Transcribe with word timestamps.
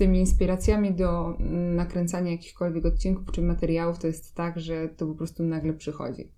tymi 0.00 0.18
inspiracjami 0.18 0.94
do 0.94 1.36
mm, 1.40 1.76
nakręcania 1.76 2.30
jakichkolwiek 2.30 2.86
odcinków 2.86 3.32
czy 3.32 3.42
materiałów 3.42 3.98
to 3.98 4.06
jest 4.06 4.34
tak, 4.34 4.60
że 4.60 4.88
to 4.88 5.06
po 5.06 5.14
prostu 5.14 5.42
nagle 5.42 5.72
przychodzi. 5.72 6.32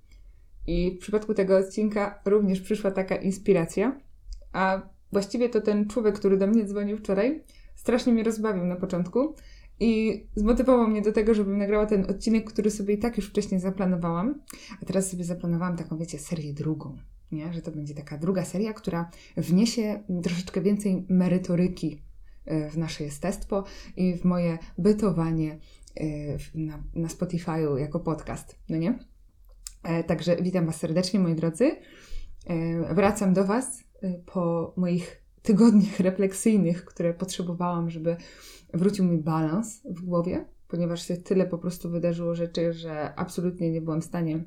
I 0.67 0.97
w 0.97 0.99
przypadku 0.99 1.35
tego 1.35 1.57
odcinka 1.57 2.21
również 2.25 2.61
przyszła 2.61 2.91
taka 2.91 3.17
inspiracja, 3.17 4.01
a 4.53 4.83
właściwie 5.13 5.49
to 5.49 5.61
ten 5.61 5.89
człowiek, 5.89 6.15
który 6.15 6.37
do 6.37 6.47
mnie 6.47 6.65
dzwonił 6.65 6.97
wczoraj, 6.97 7.43
strasznie 7.75 8.13
mnie 8.13 8.23
rozbawił 8.23 8.65
na 8.65 8.77
początku 8.77 9.35
i 9.81 10.23
zmotywował 10.35 10.89
mnie 10.89 11.03
do 11.03 11.13
tego, 11.13 11.35
żebym 11.35 11.59
nagrała 11.59 11.87
ten 11.87 12.11
odcinek, 12.11 12.53
który 12.53 12.71
sobie 12.71 12.95
i 12.95 12.99
tak 12.99 13.17
już 13.17 13.29
wcześniej 13.29 13.61
zaplanowałam. 13.61 14.41
A 14.83 14.85
teraz 14.85 15.11
sobie 15.11 15.25
zaplanowałam 15.25 15.77
taką, 15.77 15.99
wiecie, 15.99 16.19
serię 16.19 16.53
drugą. 16.53 16.97
Nie? 17.33 17.53
Że 17.53 17.63
to 17.63 17.71
będzie 17.71 17.95
taka 17.95 18.19
druga 18.19 18.45
seria, 18.45 18.73
która 18.73 19.11
wniesie 19.37 20.03
troszeczkę 20.23 20.61
więcej 20.61 21.07
merytoryki 21.09 22.03
w 22.71 22.79
nasze 22.79 23.05
jestestwo 23.05 23.65
i 23.97 24.17
w 24.17 24.25
moje 24.25 24.59
bytowanie 24.79 25.59
e, 25.97 26.05
na, 26.55 26.83
na 26.95 27.09
Spotify'u 27.09 27.77
jako 27.77 28.01
podcast, 28.01 28.59
no 28.69 28.77
nie? 28.77 28.99
E, 29.83 30.05
także 30.05 30.37
witam 30.37 30.67
Was 30.67 30.77
serdecznie, 30.77 31.21
moi 31.21 31.35
drodzy. 31.35 31.77
Wracam 32.91 33.35
do 33.35 33.45
Was 33.45 33.85
po 34.27 34.75
moich 34.77 35.23
tygodniach 35.43 36.01
refleksyjnych, 36.01 36.85
które 36.85 37.15
potrzebowałam, 37.15 37.91
żeby 37.91 38.17
wrócił 38.75 39.05
mi 39.05 39.19
balans 39.19 39.83
w 39.85 40.01
głowie, 40.03 40.45
ponieważ 40.69 41.09
się 41.09 41.17
tyle 41.17 41.47
po 41.47 41.59
prostu 41.59 41.91
wydarzyło 41.91 42.35
rzeczy, 42.35 42.73
że 42.73 43.15
absolutnie 43.15 43.71
nie 43.71 43.81
byłam 43.81 44.01
w 44.01 44.05
stanie 44.05 44.45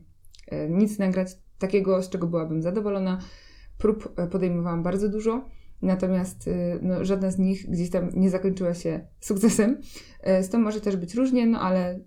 e, 0.48 0.70
nic 0.70 1.00
nagrać 1.00 1.30
takiego, 1.60 2.04
z 2.04 2.10
czego 2.10 2.28
byłabym 2.28 2.62
zadowolona. 2.62 3.20
Prób 3.78 4.14
e, 4.20 4.28
podejmowałam 4.28 4.84
bardzo 4.84 5.10
dużo, 5.10 5.50
natomiast 5.82 6.48
e, 6.48 6.80
no, 6.82 7.06
żadna 7.06 7.32
z 7.32 7.38
nich 7.38 7.70
gdzieś 7.70 7.90
tam 7.90 8.10
nie 8.16 8.30
zakończyła 8.30 8.74
się 8.74 9.08
sukcesem. 9.20 9.82
Z 10.42 10.50
tym 10.50 10.62
może 10.62 10.82
też 10.82 10.96
być 10.96 11.16
różnie, 11.16 11.48
no 11.48 11.60
ale 11.60 12.00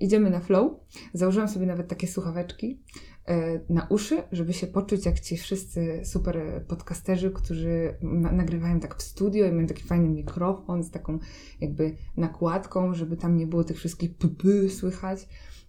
idziemy 0.00 0.30
na 0.30 0.40
flow. 0.40 0.72
Założyłam 1.14 1.48
sobie 1.48 1.66
nawet 1.66 1.88
takie 1.88 2.06
słuchaweczki, 2.06 2.82
E, 3.28 3.60
na 3.68 3.86
uszy, 3.90 4.22
żeby 4.32 4.52
się 4.52 4.66
poczuć 4.66 5.06
jak 5.06 5.20
ci 5.20 5.36
wszyscy 5.36 6.00
super 6.04 6.64
podcasterzy, 6.68 7.30
którzy 7.30 7.94
nagrywają 8.32 8.80
tak 8.80 8.96
w 8.96 9.02
studio 9.02 9.46
i 9.46 9.52
mają 9.52 9.66
taki 9.66 9.82
fajny 9.82 10.08
mikrofon 10.08 10.84
z 10.84 10.90
taką 10.90 11.18
jakby 11.60 11.94
nakładką, 12.16 12.94
żeby 12.94 13.16
tam 13.16 13.36
nie 13.36 13.46
było 13.46 13.64
tych 13.64 13.76
wszystkich 13.76 14.10
py 14.16 14.70
słychać. 14.70 15.28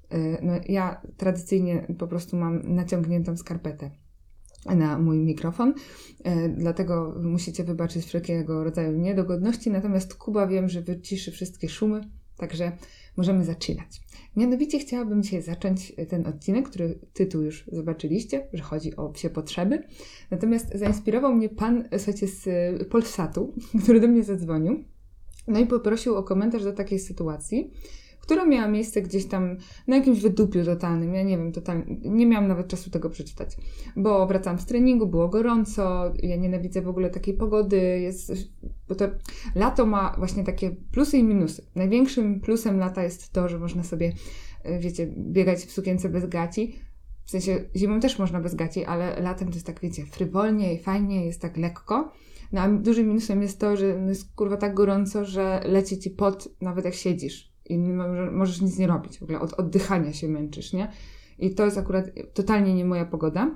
E, 0.10 0.45
no, 0.45 0.54
ja 0.67 1.02
tradycyjnie 1.17 1.88
po 1.98 2.08
prostu 2.08 2.38
mam 2.38 2.76
naciągniętą 2.76 3.38
skarpetę 3.38 3.92
na 4.66 5.00
mój 5.00 5.17
mikrofon, 5.17 5.73
e, 6.23 6.50
dlatego 6.50 7.16
musicie 7.23 7.64
wybaczyć 7.64 8.06
wszelkiego 8.06 8.64
rodzaju 8.64 8.97
niedogodności, 8.97 9.72
natomiast 9.72 10.14
Kuba 10.14 10.47
wiem, 10.47 10.70
że 10.70 10.81
wyciszy 10.81 11.31
wszystkie 11.31 11.70
szumy, 11.70 12.02
także 12.38 12.72
możemy 13.17 13.45
zaczynać. 13.45 14.02
Mianowicie 14.36 14.80
chciałabym 14.80 15.23
dzisiaj 15.23 15.42
zacząć 15.42 15.94
ten 16.09 16.28
odcinek, 16.28 16.70
który 16.70 17.00
tytuł 17.14 17.42
już 17.42 17.66
zobaczyliście, 17.72 18.47
że 18.53 18.64
chodzi 18.64 18.95
o 18.95 19.09
psie 19.09 19.30
potrzeby. 19.30 19.83
Natomiast 20.31 20.72
zainspirował 20.75 21.36
mnie 21.36 21.50
pan, 21.50 21.89
słuchajcie, 21.98 22.27
z 22.27 22.48
Polsatu, 22.89 23.53
który 23.83 24.00
do 24.00 24.08
mnie 24.08 24.23
zadzwonił. 24.23 24.83
No 25.48 25.59
i 25.59 25.66
poprosił 25.66 26.16
o 26.16 26.23
komentarz 26.23 26.64
do 26.64 26.73
takiej 26.73 27.00
sytuacji, 27.00 27.72
która 28.24 28.46
miała 28.46 28.68
miejsce 28.68 29.02
gdzieś 29.02 29.26
tam 29.26 29.58
na 29.88 29.96
jakimś 29.96 30.22
wydupiu 30.22 30.66
totalnym. 30.66 31.14
Ja 31.14 31.24
nie 31.24 31.38
wiem, 31.38 31.52
totalnie, 31.52 31.98
nie 32.02 32.26
miałam 32.26 32.48
nawet 32.48 32.68
czasu 32.68 32.90
tego 32.90 33.10
przeczytać, 33.10 33.58
bo 33.96 34.28
wracałam 34.28 34.60
z 34.60 34.66
treningu, 34.66 35.08
było 35.08 35.30
gorąco, 35.30 36.14
ja 36.24 36.36
nienawidzę 36.36 36.82
w 36.82 36.88
ogóle 36.88 37.10
takiej 37.10 37.34
pogody, 37.34 38.00
jest, 38.00 38.32
bo 38.88 38.96
to 38.96 39.06
lato 39.56 39.86
ma 39.86 40.16
właśnie 40.18 40.44
takie 40.44 40.72
plusy 40.92 41.18
i 41.18 41.24
minusy. 41.24 41.66
Największym 41.76 42.40
plusem 42.40 42.80
lata 42.80 43.04
jest 43.04 43.34
to, 43.34 43.50
że 43.50 43.60
można 43.60 43.84
sobie, 43.84 44.14
e, 44.64 44.80
wiecie, 44.80 45.08
biegać 45.18 45.60
w 45.60 45.72
sukience 45.72 46.10
bez 46.10 46.30
gaci, 46.30 46.76
w 47.26 47.32
sensie 47.32 47.66
zimą 47.76 48.00
też 48.00 48.20
można 48.20 48.39
bez 48.39 48.56
gaci, 48.56 48.86
ale 48.86 49.22
latem 49.22 49.48
to 49.48 49.54
jest 49.54 49.66
tak, 49.66 49.80
wiecie, 49.80 50.06
frywolnie 50.06 50.73
i 50.73 50.80
fajnie, 50.80 51.26
jest 51.26 51.42
tak 51.42 51.58
lekko. 51.58 52.12
No 52.52 52.62
a 52.62 52.70
dużym 52.70 53.08
minusem 53.08 53.42
jest 53.42 53.60
to, 53.60 53.78
że 53.78 53.86
jest 53.86 54.36
kurwa 54.36 54.58
tak 54.58 54.73
gorąco, 54.73 55.26
że 55.26 55.62
leci 55.66 56.00
ci 56.00 56.10
pot 56.10 56.50
nawet 56.62 56.86
jak 56.86 56.94
siedzisz 56.94 57.52
i 57.70 57.78
możesz 58.32 58.62
nic 58.62 58.78
nie 58.78 58.88
robić. 58.88 59.20
W 59.20 59.24
ogóle 59.24 59.40
od 59.40 59.54
oddychania 59.54 60.14
się 60.14 60.28
męczysz, 60.28 60.74
nie? 60.74 60.92
I 61.40 61.56
to 61.56 61.66
jest 61.66 61.78
akurat 61.78 62.06
totalnie 62.34 62.74
nie 62.74 62.86
moja 62.86 63.06
pogoda. 63.06 63.56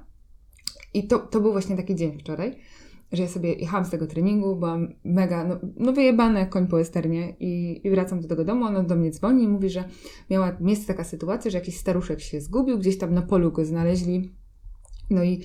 I 0.93 1.07
to, 1.07 1.19
to 1.19 1.41
był 1.41 1.51
właśnie 1.51 1.77
taki 1.77 1.95
dzień 1.95 2.19
wczoraj, 2.19 2.55
że 3.11 3.23
ja 3.23 3.29
sobie 3.29 3.53
jechałam 3.53 3.85
z 3.85 3.89
tego 3.89 4.07
treningu, 4.07 4.55
byłam 4.55 4.93
mega, 5.03 5.43
no, 5.43 5.59
no 5.77 5.93
wyjebane 5.93 6.47
koń 6.47 6.67
po 6.67 6.77
westernie 6.77 7.35
i, 7.39 7.81
i 7.83 7.89
wracam 7.89 8.21
do 8.21 8.27
tego 8.27 8.45
domu, 8.45 8.65
ona 8.65 8.83
do 8.83 8.95
mnie 8.95 9.11
dzwoni 9.11 9.43
i 9.43 9.47
mówi, 9.47 9.69
że 9.69 9.83
miała 10.29 10.57
miejsce 10.59 10.87
taka 10.87 11.03
sytuacja, 11.03 11.51
że 11.51 11.57
jakiś 11.57 11.77
staruszek 11.77 12.21
się 12.21 12.41
zgubił, 12.41 12.79
gdzieś 12.79 12.97
tam 12.97 13.13
na 13.13 13.21
polu 13.21 13.51
go 13.51 13.65
znaleźli, 13.65 14.31
no 15.09 15.23
i 15.23 15.43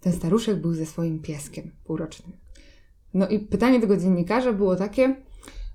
ten 0.00 0.12
staruszek 0.12 0.60
był 0.60 0.74
ze 0.74 0.86
swoim 0.86 1.18
pieskiem 1.18 1.70
półrocznym. 1.84 2.32
No 3.14 3.28
i 3.28 3.38
pytanie 3.38 3.80
tego 3.80 3.96
dziennikarza 3.96 4.52
było 4.52 4.76
takie, 4.76 5.16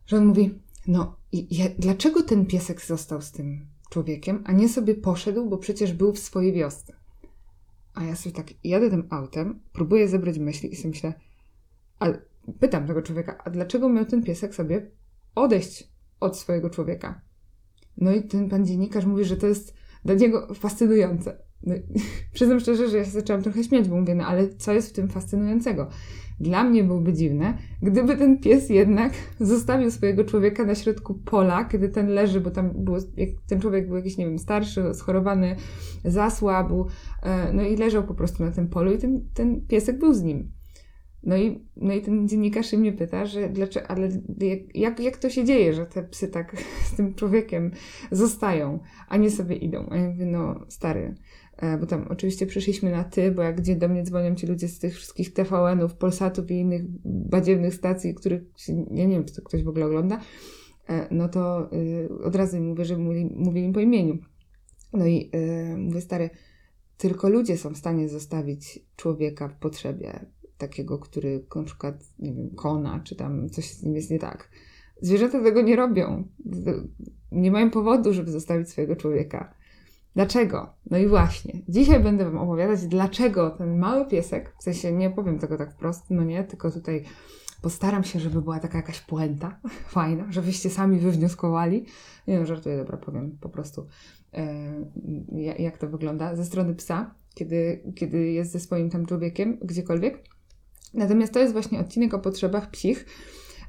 że 0.06 0.18
on 0.18 0.26
mówi, 0.26 0.60
no 0.90 1.16
i 1.32 1.58
ja, 1.58 1.66
dlaczego 1.80 2.24
ten 2.24 2.46
piesek 2.46 2.82
został 2.82 3.22
z 3.22 3.32
tym 3.32 3.68
człowiekiem, 3.90 4.44
a 4.46 4.52
nie 4.52 4.70
sobie 4.70 4.96
poszedł, 4.96 5.50
bo 5.50 5.58
przecież 5.58 5.94
był 5.94 6.14
w 6.14 6.20
swojej 6.20 6.54
wiosce? 6.54 6.94
A 7.94 8.04
ja 8.04 8.16
sobie 8.16 8.36
tak 8.36 8.48
jadę 8.64 8.90
tym 8.90 9.08
autem, 9.10 9.60
próbuję 9.74 10.08
zebrać 10.08 10.40
myśli 10.40 10.74
i 10.74 10.76
sobie 10.76 10.90
myślę, 10.90 11.14
a 12.00 12.08
pytam 12.60 12.88
tego 12.88 13.02
człowieka, 13.02 13.38
a 13.44 13.50
dlaczego 13.50 13.90
miał 13.90 14.06
ten 14.06 14.24
piesek 14.24 14.56
sobie 14.56 14.92
odejść 15.36 15.92
od 16.20 16.38
swojego 16.38 16.70
człowieka? 16.70 17.22
No 17.98 18.12
i 18.12 18.24
ten 18.24 18.50
pan 18.50 18.66
dziennikarz 18.66 19.06
mówi, 19.06 19.26
że 19.26 19.38
to 19.38 19.48
jest 19.48 19.74
dla 20.06 20.16
niego 20.16 20.54
fascynujące. 20.54 21.49
No, 21.64 21.76
przyznam 22.34 22.60
szczerze, 22.60 22.90
że 22.90 22.98
ja 22.98 23.06
się 23.06 23.12
zaczęłam 23.12 23.44
trochę 23.44 23.64
śmiać, 23.64 23.90
bo 23.90 23.96
mówię, 23.96 24.16
no 24.16 24.26
ale 24.26 24.50
co 24.50 24.74
jest 24.74 24.90
w 24.90 24.94
tym 24.94 25.10
fascynującego? 25.10 25.88
Dla 26.40 26.64
mnie 26.64 26.84
byłoby 26.84 27.14
dziwne, 27.14 27.58
gdyby 27.82 28.18
ten 28.18 28.38
pies 28.38 28.70
jednak 28.70 29.14
zostawił 29.40 29.92
swojego 29.92 30.24
człowieka 30.24 30.66
na 30.66 30.76
środku 30.76 31.14
pola, 31.14 31.66
kiedy 31.66 31.90
ten 31.90 32.08
leży, 32.08 32.42
bo 32.42 32.52
tam 32.52 32.72
było, 32.76 32.98
ten 33.48 33.62
człowiek 33.62 33.88
był 33.88 33.96
jakiś, 33.96 34.18
nie 34.18 34.26
wiem, 34.26 34.40
starszy, 34.40 34.94
schorowany, 34.94 35.56
zasłabł, 36.06 36.88
e, 37.24 37.54
no 37.54 37.64
i 37.64 37.76
leżał 37.76 38.04
po 38.04 38.16
prostu 38.16 38.44
na 38.44 38.52
tym 38.52 38.68
polu 38.68 38.94
i 38.94 38.98
ten, 38.98 39.30
ten 39.34 39.68
piesek 39.68 40.00
był 40.00 40.14
z 40.14 40.24
nim. 40.24 40.52
No 41.24 41.38
i, 41.38 41.66
no 41.76 41.94
i 41.94 42.02
ten 42.02 42.28
dziennikarz 42.28 42.74
mnie 42.74 42.94
pyta, 42.94 43.26
że 43.26 43.50
dlaczego, 43.50 43.88
ale 43.88 44.10
jak, 44.76 45.00
jak 45.00 45.18
to 45.18 45.30
się 45.30 45.46
dzieje, 45.46 45.74
że 45.74 45.86
te 45.86 46.04
psy 46.04 46.28
tak 46.28 46.56
z 46.92 46.96
tym 46.96 47.16
człowiekiem 47.16 47.72
zostają, 48.12 48.80
a 49.10 49.18
nie 49.18 49.32
sobie 49.32 49.56
idą? 49.56 49.88
A 49.90 49.98
ja 49.98 50.10
mówię, 50.10 50.26
no 50.26 50.66
stary, 50.68 51.16
bo 51.80 51.86
tam 51.86 52.08
oczywiście 52.10 52.46
przyszliśmy 52.46 52.92
na 52.92 53.04
ty, 53.04 53.32
bo 53.32 53.42
jak 53.42 53.62
gdzie 53.62 53.76
do 53.76 53.88
mnie 53.90 54.04
dzwonią 54.04 54.36
ci 54.36 54.48
ludzie 54.48 54.68
z 54.68 54.80
tych 54.80 54.96
wszystkich 54.96 55.34
TVN-ów, 55.34 55.96
Polsatów 55.96 56.52
i 56.52 56.54
innych 56.54 56.84
badziewnych 57.06 57.74
stacji, 57.76 58.16
których 58.16 58.42
ja 58.92 59.06
nie 59.06 59.16
wiem, 59.16 59.26
czy 59.26 59.36
to 59.36 59.42
ktoś 59.42 59.64
w 59.64 59.68
ogóle 59.68 59.86
ogląda, 59.86 60.20
e, 60.90 61.08
no 61.12 61.30
to 61.30 61.70
y, 61.74 62.10
od 62.24 62.36
razu 62.36 62.58
mi 62.58 62.68
mówię, 62.68 62.86
że 62.86 62.98
mówili, 62.98 63.30
mówili 63.36 63.66
im 63.66 63.74
po 63.74 63.80
imieniu. 63.80 64.18
No 64.94 65.08
i 65.08 65.32
mówię, 65.78 66.02
stary, 66.02 66.30
tylko 66.98 67.30
ludzie 67.30 67.58
są 67.58 67.74
w 67.74 67.78
stanie 67.78 68.10
zostawić 68.10 68.80
człowieka 68.96 69.48
w 69.48 69.60
potrzebie 69.60 70.26
takiego, 70.58 71.00
który 71.00 71.46
na 71.56 71.64
przykład, 71.64 72.04
nie 72.20 72.34
wiem, 72.34 72.50
kona, 72.56 73.00
czy 73.04 73.16
tam 73.16 73.50
coś 73.50 73.72
z 73.74 73.84
nim 73.84 73.96
jest 73.96 74.12
nie 74.12 74.20
tak. 74.20 74.50
Zwierzęta 75.02 75.44
tego 75.44 75.62
nie 75.62 75.76
robią. 75.76 76.28
Nie 77.32 77.52
mają 77.52 77.72
powodu, 77.72 78.14
żeby 78.14 78.32
zostawić 78.32 78.70
swojego 78.70 78.96
człowieka. 78.96 79.54
Dlaczego? 80.20 80.74
No 80.92 80.98
i 80.98 81.08
właśnie, 81.08 81.62
dzisiaj 81.70 82.00
będę 82.00 82.26
Wam 82.26 82.38
opowiadać, 82.38 82.88
dlaczego 82.88 83.50
ten 83.50 83.78
mały 83.78 84.06
piesek, 84.06 84.56
w 84.60 84.64
sensie 84.64 84.92
nie 84.92 85.10
powiem 85.10 85.40
tego 85.40 85.58
tak 85.58 85.74
wprost, 85.74 86.06
no 86.10 86.24
nie, 86.24 86.44
tylko 86.44 86.72
tutaj 86.72 87.04
postaram 87.62 88.04
się, 88.04 88.20
żeby 88.20 88.42
była 88.42 88.60
taka 88.60 88.78
jakaś 88.78 89.02
puenta 89.02 89.60
fajna, 89.96 90.26
żebyście 90.30 90.70
sami 90.70 91.00
wywnioskowali. 91.00 91.86
Nie 92.28 92.40
no, 92.40 92.46
żartuję, 92.46 92.78
dobra, 92.78 92.98
powiem 92.98 93.38
po 93.42 93.50
prostu, 93.50 93.88
e, 94.34 94.74
jak 95.60 95.78
to 95.78 95.88
wygląda 95.88 96.36
ze 96.36 96.46
strony 96.46 96.76
psa, 96.76 97.16
kiedy, 97.36 97.84
kiedy 97.96 98.32
jest 98.32 98.52
ze 98.52 98.60
swoim 98.60 98.90
tam 98.90 99.06
człowiekiem, 99.06 99.58
gdziekolwiek. 99.62 100.24
Natomiast 100.94 101.34
to 101.34 101.40
jest 101.40 101.54
właśnie 101.54 101.80
odcinek 101.80 102.14
o 102.14 102.20
potrzebach 102.20 102.72
psich, 102.72 103.06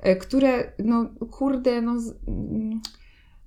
e, 0.00 0.16
które, 0.16 0.72
no 0.84 1.10
kurde, 1.30 1.82
no, 1.82 1.96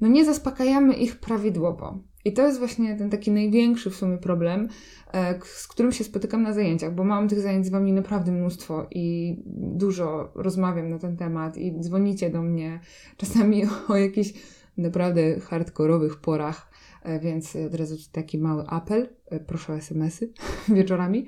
no 0.02 0.08
nie 0.08 0.26
zaspokajamy 0.26 0.94
ich 0.94 1.20
prawidłowo. 1.20 2.13
I 2.26 2.34
to 2.34 2.48
jest 2.48 2.60
właśnie 2.60 2.96
ten 2.96 3.10
taki 3.10 3.32
największy 3.32 3.90
w 3.90 3.96
sumie 3.96 4.18
problem, 4.18 4.68
e, 5.14 5.40
z 5.44 5.68
którym 5.68 5.92
się 5.92 6.04
spotykam 6.04 6.44
na 6.44 6.54
zajęciach, 6.54 6.96
bo 6.96 7.04
mam 7.04 7.28
tych 7.28 7.40
zajęć 7.40 7.66
z 7.66 7.70
Wami 7.70 7.94
naprawdę 7.94 8.32
mnóstwo 8.32 8.88
i 8.92 9.38
dużo 9.56 10.32
rozmawiam 10.36 10.90
na 10.90 11.00
ten 11.00 11.18
temat 11.18 11.58
i 11.58 11.80
dzwonicie 11.80 12.30
do 12.30 12.42
mnie 12.42 12.80
czasami 13.18 13.64
o 13.90 13.96
jakichś 13.96 14.34
naprawdę 14.78 15.40
hardkorowych 15.40 16.18
porach, 16.18 16.72
e, 17.04 17.20
więc 17.20 17.56
od 17.56 17.76
razu 17.76 17.96
taki 18.12 18.38
mały 18.38 18.68
apel, 18.68 19.10
e, 19.30 19.40
proszę 19.40 19.74
o 19.74 19.76
SMS-y 19.76 20.34
wieczorami. 20.76 21.28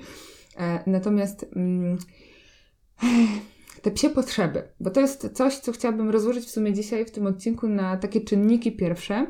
Natomiast 0.87 1.45
mm, 1.55 1.97
te 3.81 3.91
psie 3.91 4.09
potrzeby, 4.09 4.63
bo 4.79 4.89
to 4.89 5.01
jest 5.01 5.29
coś, 5.33 5.55
co 5.55 5.71
chciałabym 5.71 6.09
rozłożyć 6.09 6.45
w 6.45 6.49
sumie 6.49 6.73
dzisiaj 6.73 7.05
w 7.05 7.11
tym 7.11 7.27
odcinku 7.27 7.67
na 7.67 7.97
takie 7.97 8.21
czynniki 8.21 8.71
pierwsze, 8.71 9.27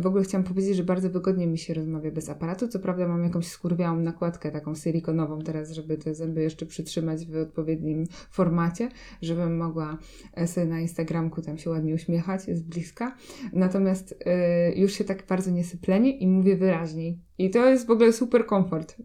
w 0.00 0.06
ogóle 0.06 0.24
chciałam 0.24 0.44
powiedzieć, 0.44 0.76
że 0.76 0.84
bardzo 0.84 1.10
wygodnie 1.10 1.46
mi 1.46 1.58
się 1.58 1.74
rozmawia 1.74 2.10
bez 2.10 2.28
aparatu. 2.28 2.68
Co 2.68 2.78
prawda 2.78 3.08
mam 3.08 3.24
jakąś 3.24 3.46
skurwiałą 3.46 4.00
nakładkę 4.00 4.50
taką 4.50 4.74
silikonową 4.74 5.38
teraz, 5.38 5.70
żeby 5.70 5.96
te 5.96 6.14
zęby 6.14 6.42
jeszcze 6.42 6.66
przytrzymać 6.66 7.26
w 7.26 7.36
odpowiednim 7.36 8.06
formacie, 8.30 8.88
żebym 9.22 9.56
mogła 9.56 9.98
e, 10.34 10.46
sobie 10.46 10.66
na 10.66 10.80
Instagramku 10.80 11.42
tam 11.42 11.58
się 11.58 11.70
ładnie 11.70 11.94
uśmiechać 11.94 12.42
z 12.42 12.62
bliska. 12.62 13.16
Natomiast 13.52 14.12
y, 14.12 14.74
już 14.76 14.92
się 14.92 15.04
tak 15.04 15.26
bardzo 15.26 15.50
nie 15.50 15.64
syplenię 15.64 16.10
i 16.10 16.26
mówię 16.26 16.56
wyraźniej. 16.56 17.18
I 17.38 17.50
to 17.50 17.66
jest 17.66 17.86
w 17.86 17.90
ogóle 17.90 18.12
super 18.12 18.46
komfort 18.46 18.96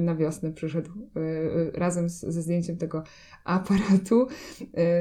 na 0.00 0.14
wiosnę 0.14 0.52
przyszedł 0.52 0.90
y, 1.16 1.70
razem 1.74 2.10
z, 2.10 2.20
ze 2.20 2.42
zdjęciem 2.42 2.76
tego 2.76 3.02
aparatu. 3.44 4.26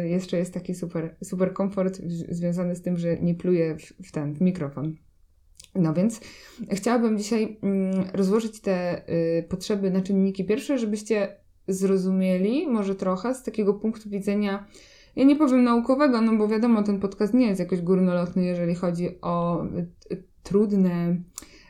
Y, 0.04 0.10
jeszcze 0.10 0.38
jest 0.38 0.54
taki 0.54 0.76
super, 0.76 1.16
super 1.24 1.54
komfort 1.54 2.02
związany 2.30 2.76
z 2.76 2.82
tym, 2.82 2.98
że 2.98 3.18
nie 3.20 3.36
pluję 3.36 3.76
w, 3.76 4.08
w 4.08 4.12
ten 4.12 4.34
w 4.34 4.42
mikrofon. 4.42 4.96
No 5.76 5.94
więc 5.94 6.22
chciałabym 6.72 7.18
dzisiaj 7.18 7.58
mm, 7.62 8.06
rozłożyć 8.14 8.62
te 8.62 9.10
y, 9.10 9.44
potrzeby 9.50 9.92
na 9.92 10.02
czynniki 10.02 10.46
pierwsze, 10.46 10.78
żebyście 10.78 11.38
zrozumieli 11.68 12.68
może 12.68 12.96
trochę 12.96 13.36
z 13.36 13.44
takiego 13.44 13.74
punktu 13.74 14.10
widzenia, 14.10 14.68
ja 15.16 15.24
nie 15.24 15.36
powiem 15.36 15.64
naukowego, 15.64 16.22
no 16.22 16.38
bo 16.38 16.48
wiadomo, 16.48 16.84
ten 16.84 17.00
podcast 17.00 17.34
nie 17.34 17.48
jest 17.48 17.60
jakoś 17.60 17.82
górnolotny, 17.82 18.46
jeżeli 18.46 18.76
chodzi 18.76 19.22
o 19.22 19.66
y, 20.12 20.24
trudne 20.44 21.18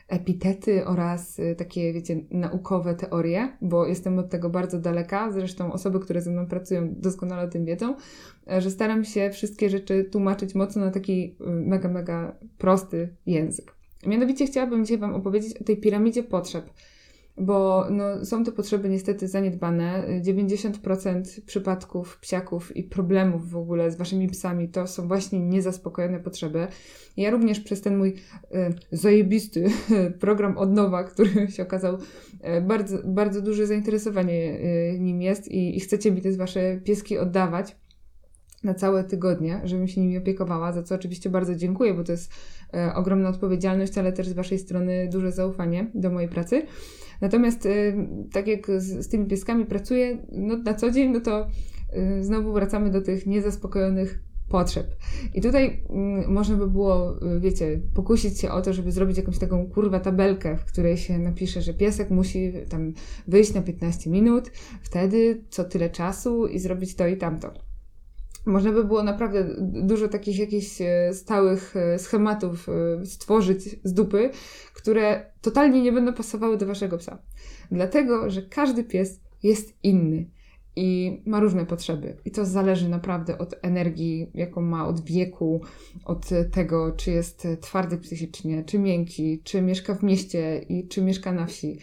epitety 0.08 0.86
oraz 0.86 1.38
y, 1.38 1.54
takie, 1.58 1.92
wiecie, 1.92 2.20
naukowe 2.30 2.94
teorie, 2.94 3.56
bo 3.62 3.86
jestem 3.86 4.18
od 4.18 4.30
tego 4.30 4.50
bardzo 4.50 4.78
daleka. 4.78 5.30
Zresztą 5.32 5.72
osoby, 5.72 6.00
które 6.00 6.20
ze 6.20 6.30
mną 6.30 6.46
pracują, 6.46 6.94
doskonale 6.96 7.42
o 7.42 7.48
tym 7.48 7.64
wiedzą, 7.64 7.96
e, 8.50 8.60
że 8.60 8.70
staram 8.70 9.04
się 9.04 9.30
wszystkie 9.30 9.70
rzeczy 9.70 10.04
tłumaczyć 10.04 10.54
mocno 10.54 10.84
na 10.84 10.90
taki 10.90 11.36
mega, 11.40 11.88
mega 11.88 12.36
prosty 12.58 13.16
język. 13.26 13.75
Mianowicie 14.06 14.46
chciałabym 14.46 14.84
dzisiaj 14.84 14.98
Wam 14.98 15.14
opowiedzieć 15.14 15.56
o 15.56 15.64
tej 15.64 15.76
piramidzie 15.76 16.22
potrzeb, 16.22 16.70
bo 17.38 17.86
no, 17.90 18.24
są 18.24 18.44
te 18.44 18.52
potrzeby 18.52 18.88
niestety 18.88 19.28
zaniedbane. 19.28 20.04
90% 20.22 21.40
przypadków 21.46 22.18
psiaków 22.18 22.76
i 22.76 22.82
problemów 22.82 23.50
w 23.50 23.56
ogóle 23.56 23.90
z 23.90 23.96
Waszymi 23.96 24.28
psami 24.28 24.68
to 24.68 24.86
są 24.86 25.08
właśnie 25.08 25.40
niezaspokojone 25.40 26.20
potrzeby. 26.20 26.66
Ja 27.16 27.30
również 27.30 27.60
przez 27.60 27.80
ten 27.80 27.96
mój 27.96 28.14
e, 28.52 28.70
zajebisty 28.92 29.64
program 30.20 30.58
od 30.58 30.72
nowa, 30.72 31.04
który 31.04 31.50
się 31.50 31.62
okazał 31.62 31.98
e, 32.40 32.60
bardzo, 32.60 32.98
bardzo 33.04 33.42
duże 33.42 33.66
zainteresowanie 33.66 34.60
e, 34.60 34.98
nim 34.98 35.22
jest 35.22 35.48
i, 35.48 35.76
i 35.76 35.80
chcecie 35.80 36.12
mi 36.12 36.20
te 36.22 36.32
Wasze 36.32 36.80
pieski 36.84 37.18
oddawać 37.18 37.76
na 38.64 38.74
całe 38.74 39.04
tygodnie, 39.04 39.60
żebym 39.64 39.88
się 39.88 40.00
nimi 40.00 40.18
opiekowała, 40.18 40.72
za 40.72 40.82
co 40.82 40.94
oczywiście 40.94 41.30
bardzo 41.30 41.54
dziękuję, 41.54 41.94
bo 41.94 42.04
to 42.04 42.12
jest 42.12 42.32
ogromna 42.94 43.28
odpowiedzialność, 43.28 43.98
ale 43.98 44.12
też 44.12 44.28
z 44.28 44.32
Waszej 44.32 44.58
strony 44.58 45.08
duże 45.12 45.32
zaufanie 45.32 45.90
do 45.94 46.10
mojej 46.10 46.28
pracy. 46.28 46.62
Natomiast 47.20 47.66
e, 47.66 47.70
tak 48.32 48.46
jak 48.46 48.66
z, 48.66 49.04
z, 49.04 49.08
tymi 49.08 49.26
pieskami 49.26 49.66
pracuję 49.66 50.18
no, 50.32 50.56
na 50.56 50.74
co 50.74 50.90
dzień, 50.90 51.12
no 51.12 51.20
to 51.20 51.46
e, 51.92 52.22
znowu 52.24 52.52
wracamy 52.52 52.90
do 52.90 53.02
tych 53.02 53.26
niezaspokojonych 53.26 54.18
potrzeb. 54.48 54.86
I 55.34 55.40
tutaj 55.40 55.82
mm, 55.90 56.32
można 56.32 56.56
by 56.56 56.70
było, 56.70 57.20
wiecie, 57.40 57.80
pokusić 57.94 58.40
się 58.40 58.50
o 58.50 58.62
to, 58.62 58.72
żeby 58.72 58.92
zrobić 58.92 59.16
jakąś 59.16 59.38
taką 59.38 59.66
kurwa 59.66 60.00
tabelkę, 60.00 60.56
w 60.56 60.64
której 60.64 60.96
się 60.96 61.18
napisze, 61.18 61.62
że 61.62 61.74
piesek 61.74 62.10
musi 62.10 62.52
tam 62.68 62.92
wyjść 63.28 63.54
na 63.54 63.62
15 63.62 64.10
minut, 64.10 64.50
wtedy 64.82 65.44
co 65.50 65.64
tyle 65.64 65.90
czasu 65.90 66.46
i 66.46 66.58
zrobić 66.58 66.96
to 66.96 67.06
i 67.06 67.16
tamto. 67.16 67.65
Można 68.46 68.72
by 68.72 68.84
było 68.84 69.02
naprawdę 69.02 69.44
dużo 69.58 70.08
takich 70.08 70.38
jakichś 70.38 70.80
e, 70.80 71.14
stałych 71.14 71.76
e, 71.76 71.98
schematów 71.98 72.68
e, 72.68 73.06
stworzyć 73.06 73.62
z 73.84 73.92
dupy, 73.92 74.30
które 74.74 75.30
totalnie 75.40 75.82
nie 75.82 75.92
będą 75.92 76.12
pasowały 76.12 76.56
do 76.56 76.66
waszego 76.66 76.98
psa. 76.98 77.18
Dlatego, 77.70 78.30
że 78.30 78.42
każdy 78.42 78.84
pies 78.84 79.20
jest 79.42 79.74
inny 79.82 80.30
i 80.76 81.20
ma 81.26 81.40
różne 81.40 81.66
potrzeby. 81.66 82.16
I 82.24 82.30
to 82.30 82.44
zależy 82.44 82.88
naprawdę 82.88 83.38
od 83.38 83.54
energii, 83.62 84.30
jaką 84.34 84.60
ma, 84.60 84.88
od 84.88 85.04
wieku, 85.04 85.60
od 86.04 86.28
tego, 86.52 86.92
czy 86.92 87.10
jest 87.10 87.48
twardy 87.60 87.98
psychicznie, 87.98 88.64
czy 88.64 88.78
miękki, 88.78 89.40
czy 89.44 89.62
mieszka 89.62 89.94
w 89.94 90.02
mieście 90.02 90.58
i 90.58 90.88
czy 90.88 91.02
mieszka 91.02 91.32
na 91.32 91.46
wsi, 91.46 91.78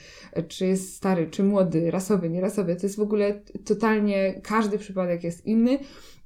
czy 0.48 0.66
jest 0.68 0.96
stary, 0.96 1.28
czy 1.28 1.44
młody, 1.44 1.92
rasowy, 1.92 2.30
nierasowy. 2.30 2.76
To 2.76 2.86
jest 2.86 2.96
w 2.96 3.02
ogóle 3.02 3.42
totalnie, 3.66 4.42
każdy 4.44 4.78
przypadek 4.78 5.24
jest 5.24 5.46
inny 5.46 5.80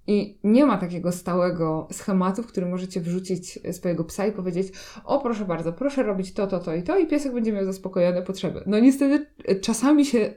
i 0.08 0.38
nie 0.44 0.66
ma 0.66 0.78
takiego 0.78 1.12
stałego 1.12 1.88
schematu, 1.92 2.44
w 2.44 2.48
którym 2.48 2.70
możecie 2.70 3.02
wrzucić 3.02 3.60
swojego 3.72 4.04
psa 4.04 4.28
i 4.28 4.32
powiedzieć: 4.32 4.74
O, 5.06 5.22
proszę 5.22 5.46
bardzo, 5.46 5.74
proszę 5.74 6.04
robić 6.04 6.34
to, 6.34 6.48
to, 6.48 6.60
to 6.60 6.76
i 6.76 6.84
to, 6.84 7.00
i 7.00 7.08
piesek 7.08 7.34
będzie 7.34 7.54
miał 7.54 7.66
zaspokojone 7.66 8.22
potrzeby. 8.22 8.64
No 8.66 8.80
niestety, 8.80 9.26
czasami 9.62 10.06
się 10.06 10.34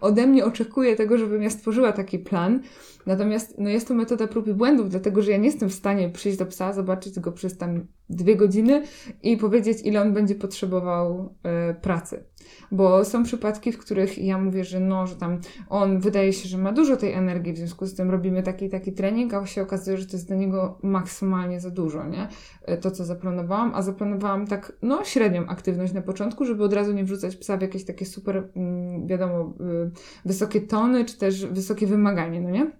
ode 0.00 0.26
mnie 0.26 0.44
oczekuje 0.44 0.96
tego, 0.96 1.18
żebym 1.18 1.42
ja 1.42 1.50
stworzyła 1.50 1.92
taki 1.92 2.18
plan, 2.18 2.60
Natomiast 3.06 3.58
no 3.58 3.68
jest 3.68 3.88
to 3.88 3.94
metoda 3.94 4.26
prób 4.26 4.48
i 4.48 4.54
błędów, 4.54 4.88
dlatego 4.88 5.22
że 5.22 5.30
ja 5.30 5.36
nie 5.36 5.46
jestem 5.46 5.68
w 5.68 5.74
stanie 5.74 6.08
przyjść 6.08 6.38
do 6.38 6.46
psa, 6.46 6.72
zobaczyć 6.72 7.20
go 7.20 7.32
przez 7.32 7.58
tam 7.58 7.86
dwie 8.10 8.36
godziny 8.36 8.82
i 9.22 9.36
powiedzieć, 9.36 9.78
ile 9.84 10.02
on 10.02 10.12
będzie 10.12 10.34
potrzebował 10.34 11.34
y, 11.70 11.74
pracy. 11.74 12.24
Bo 12.72 13.04
są 13.04 13.24
przypadki, 13.24 13.72
w 13.72 13.78
których 13.78 14.18
ja 14.18 14.38
mówię, 14.38 14.64
że 14.64 14.80
no, 14.80 15.06
że 15.06 15.16
tam 15.16 15.40
on 15.68 16.00
wydaje 16.00 16.32
się, 16.32 16.48
że 16.48 16.58
ma 16.58 16.72
dużo 16.72 16.96
tej 16.96 17.12
energii, 17.12 17.52
w 17.52 17.56
związku 17.56 17.86
z 17.86 17.94
tym 17.94 18.10
robimy 18.10 18.42
taki 18.42 18.68
taki 18.68 18.92
trening, 18.92 19.34
a 19.34 19.46
się 19.46 19.62
okazuje, 19.62 19.96
że 19.96 20.06
to 20.06 20.12
jest 20.12 20.26
dla 20.26 20.36
niego 20.36 20.78
maksymalnie 20.82 21.60
za 21.60 21.70
dużo, 21.70 22.06
nie? 22.06 22.28
E, 22.62 22.76
to, 22.76 22.90
co 22.90 23.04
zaplanowałam, 23.04 23.72
a 23.74 23.82
zaplanowałam 23.82 24.46
tak, 24.46 24.72
no, 24.82 25.04
średnią 25.04 25.46
aktywność 25.46 25.92
na 25.92 26.02
początku, 26.02 26.44
żeby 26.44 26.64
od 26.64 26.72
razu 26.72 26.92
nie 26.92 27.04
wrzucać 27.04 27.36
psa 27.36 27.56
w 27.56 27.62
jakieś 27.62 27.84
takie 27.84 28.06
super, 28.06 28.48
mm, 28.56 29.06
wiadomo, 29.06 29.54
y, 29.60 29.90
wysokie 30.24 30.60
tony, 30.60 31.04
czy 31.04 31.18
też 31.18 31.46
wysokie 31.46 31.86
wymaganie, 31.86 32.40
no 32.40 32.50
nie? 32.50 32.70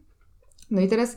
No 0.70 0.80
i 0.80 0.88
teraz 0.88 1.16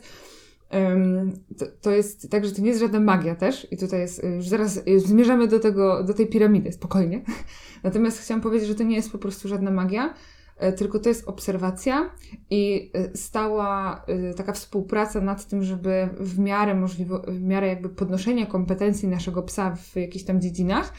to, 1.58 1.66
to, 1.80 1.90
jest 1.90 2.30
tak, 2.30 2.44
że 2.44 2.52
to 2.52 2.62
nie 2.62 2.68
jest 2.68 2.80
żadna 2.80 3.00
magia 3.00 3.34
też 3.34 3.66
i 3.70 3.76
tutaj 3.76 4.00
jest, 4.00 4.24
już 4.24 4.48
zaraz 4.48 4.80
zmierzamy 4.96 5.48
do 5.48 5.60
tego, 5.60 6.04
do 6.04 6.14
tej 6.14 6.26
piramidy, 6.26 6.72
spokojnie. 6.72 7.22
Natomiast 7.84 8.20
chciałam 8.20 8.40
powiedzieć, 8.40 8.68
że 8.68 8.74
to 8.74 8.82
nie 8.82 8.96
jest 8.96 9.12
po 9.12 9.18
prostu 9.18 9.48
żadna 9.48 9.70
magia, 9.70 10.14
e, 10.56 10.72
tylko 10.72 10.98
to 10.98 11.08
jest 11.08 11.28
obserwacja 11.28 12.10
i 12.50 12.90
e, 12.94 13.16
stała 13.16 14.04
e, 14.06 14.34
taka 14.34 14.52
współpraca 14.52 15.20
nad 15.20 15.46
tym, 15.46 15.62
żeby 15.62 16.08
w 16.20 16.38
miarę 16.38 16.74
możliwe, 16.74 17.20
w 17.28 17.40
miarę 17.40 17.68
jakby 17.68 17.88
podnoszenia 17.88 18.46
kompetencji 18.46 19.08
naszego 19.08 19.42
psa 19.42 19.76
w 19.76 19.96
jakichś 19.96 20.24
tam 20.24 20.40
dziedzinach, 20.40 20.92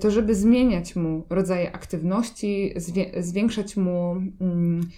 to 0.00 0.10
żeby 0.10 0.34
zmieniać 0.34 0.96
mu 0.96 1.26
rodzaje 1.30 1.72
aktywności, 1.72 2.74
zwiększać 3.18 3.76
mu 3.76 4.16
mm, 4.40 4.88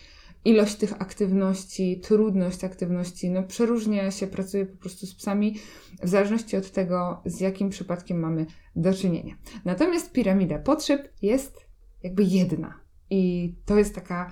ilość 0.47 0.77
tych 0.77 1.03
aktywności, 1.03 2.01
trudność 2.01 2.65
aktywności, 2.65 3.31
no 3.31 3.43
przeróżnie 3.43 4.13
się 4.13 4.27
pracuje 4.27 4.67
po 4.67 4.77
prostu 4.77 5.07
z 5.07 5.15
psami, 5.15 5.59
w 6.03 6.09
zależności 6.09 6.57
od 6.57 6.71
tego, 6.71 7.23
z 7.25 7.41
jakim 7.41 7.69
przypadkiem 7.69 8.19
mamy 8.19 8.47
do 8.77 8.95
czynienia. 8.95 9.35
Natomiast 9.65 10.13
piramida 10.13 10.59
potrzeb 10.59 11.13
jest 11.23 11.67
jakby 12.03 12.25
jedna. 12.25 12.81
I 13.11 13.55
to 13.65 13.79
jest 13.79 13.95
taka, 13.95 14.31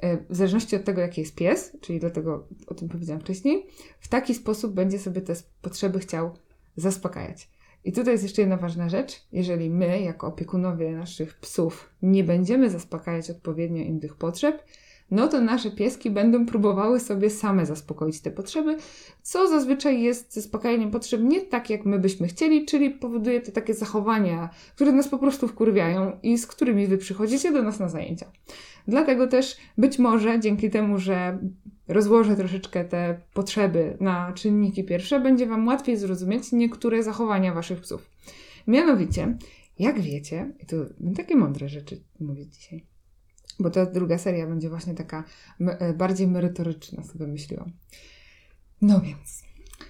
e, 0.00 0.16
w 0.30 0.36
zależności 0.36 0.76
od 0.76 0.84
tego, 0.84 1.00
jaki 1.00 1.20
jest 1.20 1.34
pies, 1.34 1.76
czyli 1.80 2.00
dlatego 2.00 2.48
o 2.66 2.74
tym 2.74 2.88
powiedziałam 2.88 3.20
wcześniej, 3.20 3.66
w 4.00 4.08
taki 4.08 4.34
sposób 4.34 4.74
będzie 4.74 4.98
sobie 4.98 5.20
te 5.20 5.34
potrzeby 5.62 5.98
chciał 5.98 6.36
zaspokajać. 6.76 7.50
I 7.84 7.92
tutaj 7.92 8.14
jest 8.14 8.24
jeszcze 8.24 8.42
jedna 8.42 8.56
ważna 8.56 8.88
rzecz. 8.88 9.26
Jeżeli 9.32 9.70
my, 9.70 10.00
jako 10.00 10.26
opiekunowie 10.26 10.92
naszych 10.92 11.38
psów, 11.38 11.90
nie 12.02 12.24
będziemy 12.24 12.70
zaspokajać 12.70 13.30
odpowiednio 13.30 13.82
im 13.82 14.00
tych 14.00 14.16
potrzeb, 14.16 14.62
no 15.10 15.28
to 15.28 15.40
nasze 15.40 15.70
pieski 15.70 16.10
będą 16.10 16.46
próbowały 16.46 17.00
sobie 17.00 17.30
same 17.30 17.66
zaspokoić 17.66 18.20
te 18.20 18.30
potrzeby, 18.30 18.76
co 19.22 19.48
zazwyczaj 19.48 20.02
jest 20.02 20.34
zaspokajaniem 20.34 20.90
potrzeb 20.90 21.20
nie 21.22 21.40
tak, 21.40 21.70
jak 21.70 21.84
my 21.84 21.98
byśmy 21.98 22.28
chcieli, 22.28 22.64
czyli 22.64 22.90
powoduje 22.90 23.40
to 23.40 23.52
takie 23.52 23.74
zachowania, 23.74 24.50
które 24.74 24.92
nas 24.92 25.08
po 25.08 25.18
prostu 25.18 25.48
wkurwiają 25.48 26.12
i 26.22 26.38
z 26.38 26.46
którymi 26.46 26.86
wy 26.86 26.98
przychodzicie 26.98 27.52
do 27.52 27.62
nas 27.62 27.80
na 27.80 27.88
zajęcia. 27.88 28.26
Dlatego 28.88 29.26
też 29.26 29.56
być 29.78 29.98
może 29.98 30.40
dzięki 30.40 30.70
temu, 30.70 30.98
że 30.98 31.38
rozłożę 31.88 32.36
troszeczkę 32.36 32.84
te 32.84 33.20
potrzeby 33.34 33.96
na 34.00 34.32
czynniki 34.32 34.84
pierwsze, 34.84 35.20
będzie 35.20 35.46
Wam 35.46 35.66
łatwiej 35.66 35.96
zrozumieć 35.96 36.52
niektóre 36.52 37.02
zachowania 37.02 37.54
Waszych 37.54 37.80
psów. 37.80 38.10
Mianowicie, 38.66 39.36
jak 39.78 40.00
wiecie, 40.00 40.52
i 40.62 40.66
tu 40.66 40.76
takie 41.16 41.36
mądre 41.36 41.68
rzeczy 41.68 42.00
mówię 42.20 42.46
dzisiaj, 42.46 42.86
bo 43.60 43.70
ta 43.70 43.86
druga 43.86 44.18
seria 44.18 44.46
będzie 44.46 44.68
właśnie 44.68 44.94
taka 44.94 45.24
e, 45.60 45.92
bardziej 45.92 46.28
merytoryczna, 46.28 47.02
sobie 47.02 47.26
myśliłam. 47.26 47.72
No 48.82 49.00
więc, 49.00 49.42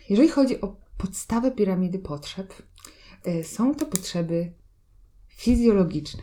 jeżeli 0.08 0.28
chodzi 0.28 0.60
o 0.60 0.76
podstawę 0.96 1.50
piramidy 1.50 1.98
potrzeb, 1.98 2.54
e, 3.24 3.44
są 3.44 3.74
to 3.74 3.86
potrzeby 3.86 4.52
fizjologiczne. 5.28 6.22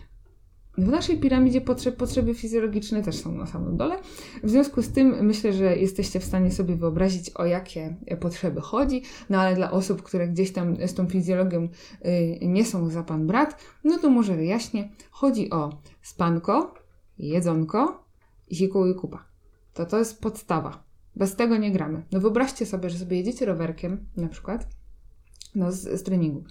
w 0.78 0.88
naszej 0.88 1.20
piramidzie 1.20 1.62
potrzeb, 1.62 1.96
potrzeby 1.96 2.34
fizjologiczne 2.34 3.04
też 3.04 3.16
są 3.16 3.32
na 3.32 3.46
samym 3.46 3.78
dole. 3.78 4.00
W 4.44 4.50
związku 4.50 4.82
z 4.82 4.90
tym 4.90 5.26
myślę, 5.26 5.54
że 5.54 5.78
jesteście 5.78 6.20
w 6.20 6.24
stanie 6.24 6.52
sobie 6.52 6.76
wyobrazić, 6.76 7.30
o 7.30 7.46
jakie 7.46 7.96
potrzeby 8.20 8.62
chodzi. 8.62 9.04
No 9.30 9.42
ale 9.42 9.56
dla 9.56 9.72
osób, 9.72 10.02
które 10.02 10.28
gdzieś 10.28 10.52
tam 10.52 10.88
z 10.88 10.94
tą 10.94 11.10
fizjologią 11.10 11.68
y, 12.06 12.40
nie 12.42 12.66
są 12.66 12.90
za 12.90 13.04
pan 13.04 13.28
brat, 13.28 13.58
no 13.84 13.98
to 13.98 14.10
może 14.10 14.36
wyjaśnię. 14.36 14.90
Chodzi 15.12 15.50
o 15.50 15.80
spanko, 16.02 16.83
jedzonko, 17.28 18.06
siku 18.52 18.88
i 18.88 18.96
kupa. 18.96 19.26
To 19.74 19.86
to 19.86 20.00
jest 20.00 20.22
podstawa. 20.22 20.84
Bez 21.16 21.36
tego 21.36 21.58
nie 21.58 21.72
gramy. 21.72 22.04
No 22.12 22.20
wyobraźcie 22.20 22.66
sobie, 22.66 22.90
że 22.90 22.98
sobie 22.98 23.18
jedziecie 23.18 23.46
rowerkiem 23.46 24.06
na 24.18 24.28
przykład 24.28 24.68
no 25.56 25.72
z, 25.72 26.00
z 26.00 26.04
treningu 26.04 26.44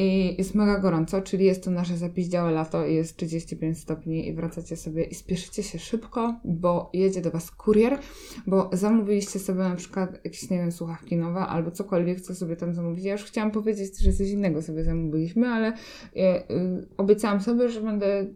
i 0.00 0.34
jest 0.38 0.54
mega 0.54 0.78
gorąco, 0.78 1.22
czyli 1.22 1.44
jest 1.44 1.64
to 1.64 1.70
nasze 1.70 1.96
zapiździałe 1.96 2.50
lato 2.50 2.86
i 2.86 2.94
jest 2.94 3.16
35 3.16 3.78
stopni 3.78 4.28
i 4.28 4.34
wracacie 4.34 4.76
sobie 4.76 5.04
i 5.04 5.14
spieszycie 5.14 5.62
się 5.62 5.78
szybko, 5.78 6.40
bo 6.44 6.90
jedzie 6.92 7.20
do 7.20 7.30
Was 7.30 7.50
kurier, 7.50 7.98
bo 8.46 8.70
zamówiliście 8.72 9.38
sobie 9.38 9.60
na 9.60 9.76
przykład 9.76 10.24
jakieś, 10.24 10.50
nie 10.50 10.58
wiem, 10.58 10.72
słuchawki 10.72 11.16
nowe 11.16 11.40
albo 11.40 11.70
cokolwiek, 11.70 12.20
co 12.20 12.34
sobie 12.34 12.56
tam 12.56 12.74
zamówić. 12.74 13.04
Ja 13.04 13.12
już 13.12 13.24
chciałam 13.24 13.50
powiedzieć, 13.50 13.98
że 13.98 14.12
coś 14.12 14.28
innego 14.28 14.62
sobie 14.62 14.84
zamówiliśmy, 14.84 15.48
ale 15.48 15.72
y, 15.72 15.74
obiecałam 16.96 17.40
sobie, 17.40 17.68
że 17.68 17.80
będę 17.80 18.26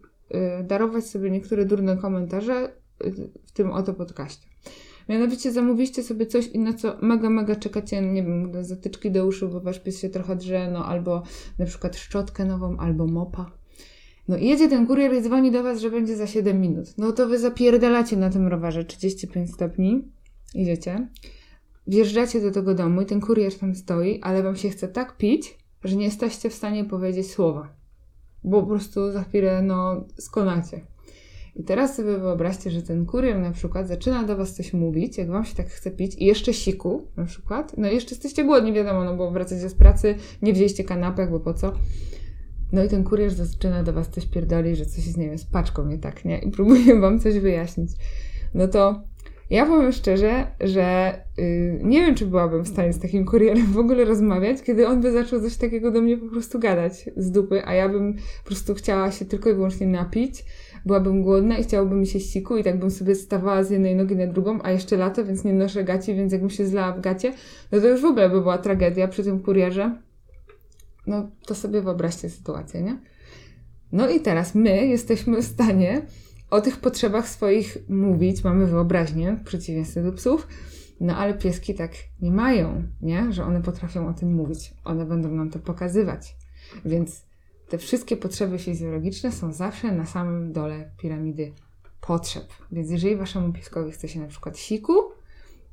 darować 0.64 1.06
sobie 1.06 1.30
niektóre 1.30 1.64
durne 1.64 1.96
komentarze 1.96 2.72
y, 3.04 3.12
w 3.46 3.52
tym 3.52 3.72
oto 3.72 3.94
podcaście. 3.94 4.46
Mianowicie 5.08 5.52
zamówiliście 5.52 6.02
sobie 6.02 6.26
coś 6.26 6.46
i 6.46 6.58
na 6.58 6.72
co 6.72 6.96
mega, 7.02 7.30
mega 7.30 7.56
czekacie, 7.56 8.02
nie 8.02 8.22
wiem, 8.22 8.64
zatyczki 8.64 9.10
do 9.10 9.26
uszu, 9.26 9.48
bo 9.48 9.60
wasz 9.60 9.78
pies 9.80 10.00
się 10.00 10.08
trochę 10.08 10.36
drze, 10.36 10.70
no 10.70 10.86
albo 10.86 11.22
na 11.58 11.66
przykład 11.66 11.96
szczotkę 11.96 12.44
nową, 12.44 12.76
albo 12.76 13.06
mopa. 13.06 13.50
No 14.28 14.36
i 14.36 14.46
jedzie 14.46 14.68
ten 14.68 14.86
kurier 14.86 15.14
i 15.14 15.22
dzwoni 15.22 15.50
do 15.50 15.62
was, 15.62 15.80
że 15.80 15.90
będzie 15.90 16.16
za 16.16 16.26
7 16.26 16.60
minut. 16.60 16.98
No 16.98 17.12
to 17.12 17.28
wy 17.28 17.38
zapierdalacie 17.38 18.16
na 18.16 18.30
tym 18.30 18.46
rowerze 18.46 18.84
35 18.84 19.54
stopni, 19.54 20.12
idziecie, 20.54 21.08
wjeżdżacie 21.86 22.40
do 22.40 22.50
tego 22.50 22.74
domu 22.74 23.02
i 23.02 23.06
ten 23.06 23.20
kurier 23.20 23.58
tam 23.58 23.74
stoi, 23.74 24.20
ale 24.20 24.42
wam 24.42 24.56
się 24.56 24.70
chce 24.70 24.88
tak 24.88 25.16
pić, 25.16 25.58
że 25.84 25.96
nie 25.96 26.04
jesteście 26.04 26.50
w 26.50 26.54
stanie 26.54 26.84
powiedzieć 26.84 27.30
słowa. 27.30 27.81
Bo 28.44 28.60
po 28.60 28.68
prostu 28.68 29.12
za 29.12 29.22
chwilę, 29.22 29.62
no, 29.62 30.04
skonacie. 30.18 30.80
I 31.56 31.64
teraz 31.64 31.96
sobie 31.96 32.18
wyobraźcie, 32.18 32.70
że 32.70 32.82
ten 32.82 33.06
kurier 33.06 33.38
na 33.38 33.50
przykład 33.50 33.88
zaczyna 33.88 34.22
do 34.22 34.36
Was 34.36 34.54
coś 34.54 34.72
mówić, 34.72 35.18
jak 35.18 35.28
Wam 35.28 35.44
się 35.44 35.54
tak 35.54 35.68
chce 35.68 35.90
pić 35.90 36.14
i 36.18 36.24
jeszcze 36.24 36.54
siku 36.54 37.06
na 37.16 37.24
przykład, 37.24 37.74
no 37.78 37.90
i 37.90 37.94
jeszcze 37.94 38.14
jesteście 38.14 38.44
głodni, 38.44 38.72
wiadomo, 38.72 39.04
no 39.04 39.16
bo 39.16 39.30
wracacie 39.30 39.68
z 39.68 39.74
pracy, 39.74 40.14
nie 40.42 40.52
wzięliście 40.52 40.84
kanapek, 40.84 41.30
bo 41.30 41.40
po 41.40 41.54
co? 41.54 41.72
No 42.72 42.84
i 42.84 42.88
ten 42.88 43.04
kurier 43.04 43.30
zaczyna 43.34 43.82
do 43.82 43.92
Was 43.92 44.08
coś 44.08 44.26
pierdolić, 44.26 44.78
że 44.78 44.86
coś 44.86 45.04
z, 45.04 45.16
nie 45.16 45.26
wiem, 45.26 45.38
z 45.38 45.44
paczką 45.44 45.86
nie 45.86 45.98
tak, 45.98 46.24
nie? 46.24 46.38
I 46.38 46.50
próbuje 46.50 47.00
Wam 47.00 47.20
coś 47.20 47.38
wyjaśnić. 47.38 47.90
No 48.54 48.68
to 48.68 49.02
ja 49.52 49.66
powiem 49.66 49.92
szczerze, 49.92 50.46
że 50.60 51.14
yy, 51.38 51.80
nie 51.82 52.00
wiem, 52.00 52.14
czy 52.14 52.26
byłabym 52.26 52.62
w 52.62 52.68
stanie 52.68 52.92
z 52.92 52.98
takim 52.98 53.24
kurierem 53.24 53.66
w 53.66 53.78
ogóle 53.78 54.04
rozmawiać, 54.04 54.62
kiedy 54.62 54.88
on 54.88 55.00
by 55.00 55.12
zaczął 55.12 55.40
coś 55.40 55.56
takiego 55.56 55.90
do 55.90 56.00
mnie 56.00 56.16
po 56.16 56.26
prostu 56.26 56.58
gadać 56.58 57.10
z 57.16 57.30
dupy, 57.30 57.66
a 57.66 57.74
ja 57.74 57.88
bym 57.88 58.14
po 58.14 58.46
prostu 58.46 58.74
chciała 58.74 59.10
się 59.10 59.24
tylko 59.24 59.50
i 59.50 59.54
wyłącznie 59.54 59.86
napić, 59.86 60.44
byłabym 60.86 61.22
głodna 61.22 61.58
i 61.58 61.62
chciałoby 61.62 61.94
mi 61.94 62.06
się 62.06 62.20
siku 62.20 62.56
i 62.56 62.64
tak 62.64 62.78
bym 62.78 62.90
sobie 62.90 63.14
stawała 63.14 63.64
z 63.64 63.70
jednej 63.70 63.96
nogi 63.96 64.16
na 64.16 64.26
drugą, 64.26 64.58
a 64.62 64.70
jeszcze 64.70 64.96
lato, 64.96 65.24
więc 65.24 65.44
nie 65.44 65.52
noszę 65.52 65.84
gaci, 65.84 66.14
więc 66.14 66.32
jakbym 66.32 66.50
się 66.50 66.66
zlała 66.66 66.92
w 66.92 67.00
gacie, 67.00 67.32
no 67.72 67.80
to 67.80 67.88
już 67.88 68.00
w 68.00 68.04
ogóle 68.04 68.30
by 68.30 68.40
była 68.40 68.58
tragedia 68.58 69.08
przy 69.08 69.24
tym 69.24 69.40
kurierze. 69.40 69.98
No 71.06 71.30
to 71.46 71.54
sobie 71.54 71.82
wyobraźcie 71.82 72.30
sytuację, 72.30 72.82
nie? 72.82 72.98
No 73.92 74.10
i 74.10 74.20
teraz 74.20 74.54
my 74.54 74.86
jesteśmy 74.86 75.42
w 75.42 75.44
stanie 75.44 76.02
o 76.52 76.60
tych 76.60 76.76
potrzebach 76.76 77.28
swoich 77.28 77.78
mówić, 77.88 78.44
mamy 78.44 78.66
wyobraźnię, 78.66 79.36
w 79.40 79.44
przeciwieństwie 79.44 80.02
do 80.02 80.12
psów, 80.12 80.48
no 81.00 81.16
ale 81.16 81.34
pieski 81.34 81.74
tak 81.74 81.92
nie 82.22 82.32
mają, 82.32 82.82
nie? 83.00 83.32
Że 83.32 83.44
one 83.44 83.62
potrafią 83.62 84.08
o 84.08 84.12
tym 84.12 84.34
mówić. 84.34 84.74
One 84.84 85.06
będą 85.06 85.30
nam 85.30 85.50
to 85.50 85.58
pokazywać. 85.58 86.36
Więc 86.84 87.26
te 87.68 87.78
wszystkie 87.78 88.16
potrzeby 88.16 88.58
fizjologiczne 88.58 89.32
są 89.32 89.52
zawsze 89.52 89.92
na 89.92 90.06
samym 90.06 90.52
dole 90.52 90.90
piramidy 90.98 91.52
potrzeb. 92.00 92.44
Więc 92.72 92.90
jeżeli 92.90 93.16
waszemu 93.16 93.52
pieskowi 93.52 93.92
chce 93.92 94.08
się 94.08 94.20
na 94.20 94.28
przykład 94.28 94.58
siku, 94.58 94.94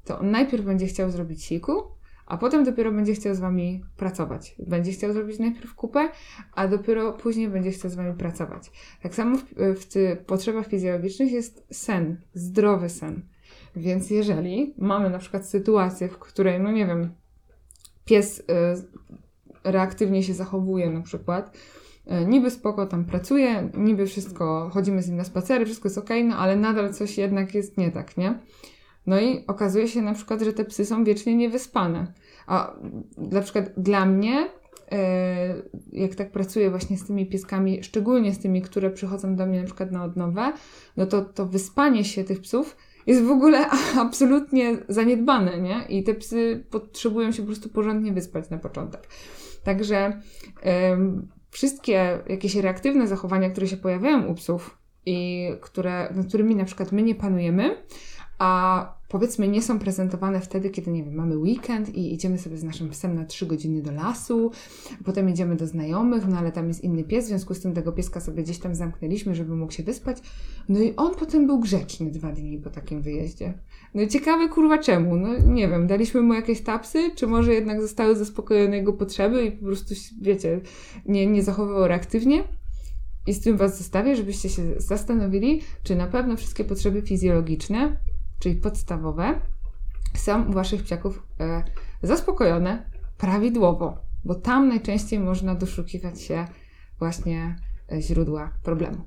to 0.06 0.20
on 0.20 0.32
najpierw 0.32 0.66
będzie 0.66 0.88
chciał 0.88 1.12
zrobić 1.12 1.44
siku, 1.44 1.84
a 2.30 2.38
potem 2.38 2.64
dopiero 2.64 2.92
będzie 2.92 3.14
chciał 3.14 3.36
z 3.36 3.40
wami 3.40 3.84
pracować. 3.98 4.56
Będzie 4.68 4.92
chciał 4.92 5.14
zrobić 5.14 5.40
najpierw 5.40 5.76
kupę, 5.76 6.10
a 6.56 6.68
dopiero 6.68 7.14
później 7.14 7.50
będzie 7.50 7.72
chciał 7.72 7.92
z 7.92 7.96
wami 7.96 8.14
pracować. 8.14 8.72
Tak 9.04 9.16
samo 9.16 9.38
w, 9.38 9.44
w 9.56 10.18
potrzebach 10.26 10.68
fizjologicznych 10.68 11.32
jest 11.32 11.66
sen, 11.72 12.22
zdrowy 12.34 12.90
sen. 12.90 13.22
Więc 13.76 14.10
jeżeli 14.10 14.74
mamy 14.78 15.10
na 15.10 15.20
przykład 15.20 15.46
sytuację, 15.46 16.08
w 16.10 16.20
której, 16.20 16.60
no 16.60 16.72
nie 16.72 16.86
wiem, 16.86 17.14
pies 18.06 18.40
y, 18.40 18.44
reaktywnie 19.64 20.24
się 20.24 20.34
zachowuje 20.34 20.90
na 20.90 21.02
przykład, 21.02 21.58
y, 22.08 22.26
niby 22.26 22.52
spoko 22.52 22.86
tam 22.86 23.06
pracuje, 23.06 23.70
niby 23.78 24.06
wszystko, 24.06 24.70
chodzimy 24.74 25.02
z 25.02 25.08
nim 25.08 25.18
na 25.18 25.24
spacery, 25.24 25.66
wszystko 25.66 25.88
jest 25.88 25.98
ok, 25.98 26.10
no 26.24 26.38
ale 26.38 26.56
nadal 26.56 26.94
coś 26.94 27.18
jednak 27.18 27.56
jest 27.56 27.78
nie 27.78 27.92
tak, 27.92 28.18
nie? 28.18 28.40
No 29.10 29.20
i 29.20 29.44
okazuje 29.48 29.88
się 29.88 30.02
na 30.02 30.14
przykład, 30.14 30.42
że 30.42 30.54
te 30.54 30.66
psy 30.66 30.86
są 30.86 31.04
wiecznie 31.04 31.36
niewyspane. 31.36 32.14
A 32.48 32.76
na 33.18 33.42
przykład 33.42 33.66
dla 33.78 34.06
mnie, 34.06 34.50
e, 34.92 35.62
jak 35.92 36.16
tak 36.16 36.32
pracuję 36.32 36.70
właśnie 36.70 36.98
z 36.98 37.08
tymi 37.08 37.26
pieskami, 37.26 37.84
szczególnie 37.84 38.34
z 38.34 38.40
tymi, 38.40 38.62
które 38.62 38.90
przychodzą 38.90 39.36
do 39.36 39.46
mnie 39.46 39.60
na 39.60 39.66
przykład 39.66 39.92
na 39.92 40.04
odnowę, 40.04 40.54
no 40.98 41.06
to 41.06 41.22
to 41.22 41.46
wyspanie 41.46 42.06
się 42.06 42.24
tych 42.24 42.42
psów 42.42 42.78
jest 43.08 43.24
w 43.24 43.32
ogóle 43.32 43.70
absolutnie 44.06 44.78
zaniedbane, 44.90 45.62
nie? 45.62 45.86
I 45.90 46.04
te 46.04 46.14
psy 46.14 46.64
potrzebują 46.70 47.32
się 47.32 47.42
po 47.42 47.48
prostu 47.48 47.70
porządnie 47.70 48.14
wyspać 48.14 48.50
na 48.50 48.58
początek. 48.58 49.08
Także 49.64 50.22
wszystkie 51.50 52.20
jakieś 52.28 52.56
reaktywne 52.56 53.08
zachowania, 53.08 53.50
które 53.50 53.68
się 53.68 53.78
pojawiają 53.78 54.26
u 54.26 54.34
psów 54.34 54.78
i 55.06 55.48
które, 55.62 56.14
nad 56.16 56.28
którymi 56.28 56.56
na 56.56 56.66
przykład 56.66 56.92
my 56.92 57.04
nie 57.04 57.16
panujemy, 57.16 57.76
a 58.40 59.00
powiedzmy 59.10 59.48
nie 59.48 59.62
są 59.62 59.80
prezentowane 59.80 60.42
wtedy, 60.42 60.70
kiedy, 60.70 60.92
nie 60.92 61.04
wiem, 61.04 61.16
mamy 61.16 61.38
weekend 61.38 61.96
i 61.96 62.14
idziemy 62.14 62.38
sobie 62.38 62.58
z 62.58 62.64
naszym 62.64 62.90
psem 62.90 63.16
na 63.16 63.26
3 63.26 63.46
godziny 63.46 63.82
do 63.82 63.92
lasu, 63.92 64.52
potem 65.06 65.30
idziemy 65.30 65.56
do 65.56 65.68
znajomych, 65.68 66.28
no 66.28 66.38
ale 66.38 66.52
tam 66.52 66.68
jest 66.68 66.84
inny 66.84 67.04
pies, 67.04 67.26
w 67.26 67.28
związku 67.28 67.54
z 67.54 67.60
tym 67.60 67.74
tego 67.74 67.92
pieska 67.92 68.20
sobie 68.20 68.44
gdzieś 68.44 68.60
tam 68.60 68.76
zamknęliśmy, 68.76 69.36
żeby 69.36 69.56
mógł 69.56 69.72
się 69.72 69.84
wyspać. 69.84 70.18
No 70.70 70.80
i 70.80 70.96
on 70.96 71.16
potem 71.16 71.48
był 71.48 71.60
grzeczny 71.60 72.12
dwa 72.12 72.32
dni 72.32 72.58
po 72.58 72.70
takim 72.70 73.02
wyjeździe. 73.02 73.54
No 73.94 74.02
i 74.02 74.08
ciekawe 74.08 74.50
kurwa 74.50 74.78
czemu, 74.78 75.16
no 75.16 75.28
nie 75.48 75.68
wiem, 75.68 75.88
daliśmy 75.88 76.22
mu 76.22 76.34
jakieś 76.34 76.62
tapsy, 76.62 77.12
czy 77.16 77.28
może 77.28 77.54
jednak 77.54 77.82
zostały 77.82 78.16
zaspokojone 78.16 78.78
jego 78.78 78.94
potrzeby 78.94 79.46
i 79.46 79.52
po 79.52 79.66
prostu, 79.66 79.96
wiecie, 80.22 80.62
nie, 81.06 81.28
nie 81.28 81.44
zachowywał 81.44 81.88
reaktywnie? 81.88 82.44
I 83.28 83.34
z 83.34 83.42
tym 83.42 83.58
Was 83.58 83.78
zostawię, 83.78 84.16
żebyście 84.16 84.50
się 84.50 84.64
zastanowili, 84.78 85.62
czy 85.84 85.96
na 85.96 86.08
pewno 86.08 86.38
wszystkie 86.38 86.64
potrzeby 86.64 87.02
fizjologiczne 87.02 87.98
czyli 88.40 88.56
podstawowe, 88.56 89.40
są 90.16 90.50
u 90.50 90.54
Waszych 90.54 90.84
psiaków 90.84 91.24
e, 91.40 91.64
zaspokojone 92.04 92.92
prawidłowo, 93.18 93.98
bo 94.26 94.36
tam 94.36 94.68
najczęściej 94.68 95.20
można 95.20 95.56
doszukiwać 95.56 96.22
się 96.22 96.46
właśnie 97.00 97.56
e, 97.92 98.02
źródła 98.02 98.54
problemu. 98.64 98.98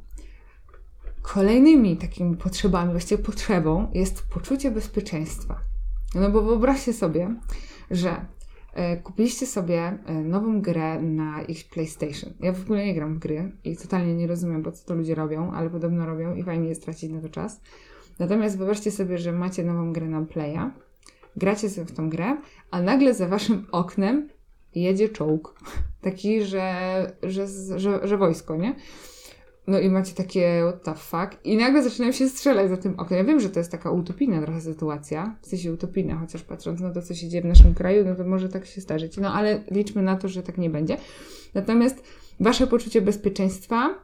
Kolejnymi 1.23 1.97
takimi 1.97 2.37
potrzebami, 2.37 2.91
właściwie 2.91 3.23
potrzebą 3.23 3.91
jest 3.95 4.23
poczucie 4.23 4.71
bezpieczeństwa. 4.71 5.61
No 6.15 6.31
bo 6.31 6.43
wyobraźcie 6.43 6.93
sobie, 6.93 7.37
że 7.91 8.27
e, 8.75 8.97
kupiliście 8.97 9.47
sobie 9.47 9.99
nową 10.25 10.61
grę 10.61 11.03
na 11.03 11.43
ich 11.43 11.69
PlayStation. 11.69 12.33
Ja 12.41 12.53
w 12.53 12.62
ogóle 12.62 12.87
nie 12.87 12.95
gram 12.95 13.15
w 13.15 13.19
gry 13.19 13.53
i 13.65 13.77
totalnie 13.77 14.15
nie 14.15 14.27
rozumiem, 14.27 14.62
po 14.62 14.73
co 14.73 14.87
to 14.87 14.95
ludzie 14.95 15.15
robią, 15.15 15.53
ale 15.53 15.71
podobno 15.71 16.07
robią 16.07 16.35
i 16.35 16.43
fajnie 16.43 16.69
jest 16.69 16.85
tracić 16.85 17.11
na 17.11 17.21
to 17.21 17.29
czas. 17.29 17.61
Natomiast 18.23 18.59
wyobraźcie 18.59 18.91
sobie, 18.91 19.19
że 19.19 19.33
macie 19.33 19.64
nową 19.64 19.93
grę 19.93 20.07
na 20.07 20.23
Playa, 20.23 20.71
gracie 21.37 21.71
sobie 21.71 21.87
w 21.87 21.93
tą 21.93 22.11
grę, 22.11 22.37
a 22.71 22.83
nagle 22.83 23.14
za 23.14 23.29
waszym 23.29 23.67
oknem 23.73 24.29
jedzie 24.75 25.09
czołg. 25.09 25.61
Taki, 26.02 26.43
że, 26.43 26.67
że, 27.23 27.47
że, 27.76 28.09
że 28.09 28.17
wojsko, 28.17 28.57
nie? 28.57 28.75
No 29.67 29.79
i 29.79 29.91
macie 29.91 30.14
takie 30.14 30.62
what 30.69 30.83
the 30.83 30.95
fuck 30.95 31.45
i 31.45 31.57
nagle 31.57 31.83
zaczynają 31.83 32.12
się 32.12 32.29
strzelać 32.29 32.71
za 32.71 32.76
tym 32.76 33.00
oknem. 33.00 33.19
Ja 33.19 33.25
wiem, 33.25 33.41
że 33.41 33.50
to 33.50 33.59
jest 33.59 33.71
taka 33.71 33.91
utopijna 33.91 34.43
trochę 34.43 34.61
sytuacja, 34.61 35.37
w 35.43 35.47
sensie 35.47 35.73
utopijna, 35.73 36.17
chociaż 36.17 36.43
patrząc 36.43 36.81
na 36.81 36.91
to, 36.91 37.02
co 37.02 37.14
się 37.14 37.29
dzieje 37.29 37.43
w 37.43 37.47
naszym 37.47 37.75
kraju, 37.75 38.05
no 38.05 38.14
to 38.14 38.25
może 38.25 38.49
tak 38.49 38.67
się 38.67 38.81
zdarzyć. 38.81 39.17
No 39.17 39.33
ale 39.35 39.61
liczmy 39.71 40.02
na 40.02 40.17
to, 40.17 40.29
że 40.29 40.43
tak 40.43 40.59
nie 40.59 40.71
będzie. 40.71 40.97
Natomiast 41.55 42.02
wasze 42.41 42.67
poczucie 42.67 43.00
bezpieczeństwa, 43.00 43.95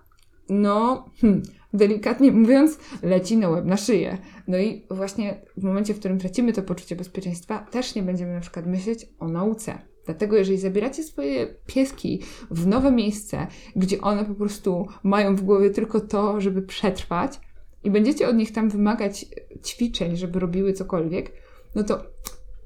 no, 0.48 1.04
hmm, 1.20 1.42
delikatnie 1.72 2.32
mówiąc, 2.32 2.78
leci 3.02 3.37
na 3.37 3.48
łeb, 3.48 3.64
na 3.64 3.76
szyję. 3.76 4.18
No 4.48 4.58
i 4.58 4.87
właśnie 4.90 5.40
w 5.56 5.62
momencie, 5.62 5.94
w 5.94 5.98
którym 5.98 6.18
tracimy 6.18 6.52
to 6.52 6.62
poczucie 6.62 6.96
bezpieczeństwa, 6.96 7.58
też 7.58 7.94
nie 7.94 8.02
będziemy 8.02 8.34
na 8.34 8.40
przykład 8.40 8.66
myśleć 8.66 9.06
o 9.18 9.28
nauce. 9.28 9.78
Dlatego, 10.06 10.37
jeżeli 10.37 10.58
zabieracie 10.58 11.02
swoje 11.02 11.54
pieski 11.66 12.22
w 12.50 12.66
nowe 12.66 12.92
miejsce, 12.92 13.46
gdzie 13.76 14.00
one 14.00 14.25
po 14.25 14.34
prostu 14.34 14.87
mają 15.02 15.37
w 15.37 15.42
głowie 15.42 15.70
tylko 15.70 16.00
to, 16.00 16.40
żeby 16.40 16.62
przetrwać, 16.62 17.40
i 17.84 17.90
będziecie 17.90 18.28
od 18.28 18.37
nich 18.37 18.52
tam 18.52 18.70
wymagać 18.70 19.26
ćwiczeń, 19.64 20.16
żeby 20.16 20.40
robiły 20.40 20.72
cokolwiek, 20.72 21.32
no 21.75 21.82
to 21.82 22.02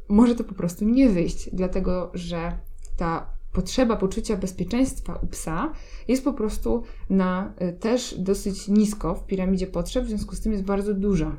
może 0.08 0.34
to 0.34 0.44
po 0.44 0.54
prostu 0.54 0.84
nie 0.84 1.08
wyjść, 1.08 1.50
dlatego 1.52 2.10
że 2.14 2.58
ta 2.96 3.41
potrzeba 3.52 3.96
poczucia 3.96 4.36
bezpieczeństwa 4.36 5.18
u 5.22 5.26
psa 5.26 5.72
jest 6.08 6.24
po 6.24 6.32
prostu 6.32 6.82
na 7.10 7.52
y, 7.62 7.72
też 7.72 8.14
dosyć 8.18 8.68
nisko 8.68 9.14
w 9.14 9.26
piramidzie 9.26 9.66
potrzeb, 9.66 10.04
w 10.04 10.08
związku 10.08 10.36
z 10.36 10.40
tym 10.40 10.52
jest 10.52 10.64
bardzo 10.64 10.94
duża. 10.94 11.36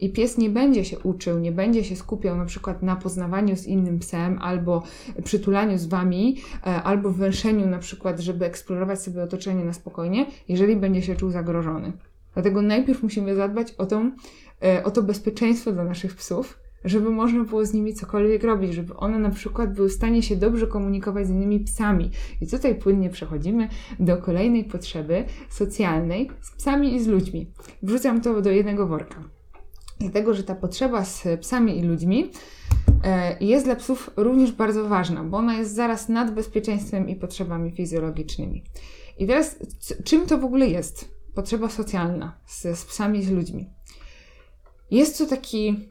I 0.00 0.12
pies 0.12 0.38
nie 0.38 0.50
będzie 0.50 0.84
się 0.84 0.98
uczył, 0.98 1.38
nie 1.38 1.52
będzie 1.52 1.84
się 1.84 1.96
skupiał 1.96 2.36
na 2.36 2.44
przykład 2.44 2.82
na 2.82 2.96
poznawaniu 2.96 3.56
z 3.56 3.66
innym 3.66 3.98
psem, 3.98 4.38
albo 4.38 4.82
przytulaniu 5.24 5.78
z 5.78 5.86
wami, 5.86 6.36
e, 6.66 6.82
albo 6.82 7.10
węszeniu 7.10 7.66
na 7.66 7.78
przykład, 7.78 8.20
żeby 8.20 8.44
eksplorować 8.44 9.02
sobie 9.02 9.22
otoczenie 9.22 9.64
na 9.64 9.72
spokojnie, 9.72 10.26
jeżeli 10.48 10.76
będzie 10.76 11.02
się 11.02 11.16
czuł 11.16 11.30
zagrożony. 11.30 11.92
Dlatego 12.34 12.62
najpierw 12.62 13.02
musimy 13.02 13.34
zadbać 13.34 13.72
o, 13.78 13.86
tą, 13.86 14.10
e, 14.62 14.84
o 14.84 14.90
to 14.90 15.02
bezpieczeństwo 15.02 15.72
dla 15.72 15.84
naszych 15.84 16.16
psów, 16.16 16.58
żeby 16.84 17.10
można 17.10 17.44
było 17.44 17.66
z 17.66 17.72
nimi 17.72 17.94
cokolwiek 17.94 18.44
robić, 18.44 18.74
żeby 18.74 18.96
one 18.96 19.18
na 19.18 19.30
przykład 19.30 19.74
były 19.74 19.88
w 19.88 19.92
stanie 19.92 20.22
się 20.22 20.36
dobrze 20.36 20.66
komunikować 20.66 21.26
z 21.26 21.30
innymi 21.30 21.60
psami. 21.60 22.10
I 22.40 22.46
tutaj 22.46 22.74
płynnie 22.74 23.10
przechodzimy 23.10 23.68
do 24.00 24.16
kolejnej 24.16 24.64
potrzeby 24.64 25.24
socjalnej 25.50 26.30
z 26.40 26.50
psami 26.50 26.94
i 26.94 27.00
z 27.00 27.06
ludźmi. 27.06 27.50
Wrzucam 27.82 28.20
to 28.20 28.42
do 28.42 28.50
jednego 28.50 28.86
worka. 28.86 29.24
Dlatego, 30.00 30.34
że 30.34 30.42
ta 30.42 30.54
potrzeba 30.54 31.04
z 31.04 31.40
psami 31.40 31.78
i 31.78 31.82
ludźmi 31.82 32.30
e, 33.04 33.36
jest 33.40 33.64
dla 33.64 33.76
psów 33.76 34.10
również 34.16 34.52
bardzo 34.52 34.88
ważna, 34.88 35.24
bo 35.24 35.36
ona 35.36 35.58
jest 35.58 35.74
zaraz 35.74 36.08
nad 36.08 36.34
bezpieczeństwem 36.34 37.08
i 37.08 37.16
potrzebami 37.16 37.70
fizjologicznymi. 37.70 38.64
I 39.18 39.26
teraz, 39.26 39.58
czym 40.04 40.26
to 40.26 40.38
w 40.38 40.44
ogóle 40.44 40.66
jest? 40.66 41.14
Potrzeba 41.34 41.68
socjalna 41.68 42.38
z, 42.46 42.78
z 42.78 42.84
psami 42.84 43.18
i 43.18 43.22
z 43.22 43.30
ludźmi. 43.30 43.70
Jest 44.90 45.18
to 45.18 45.26
taki 45.26 45.88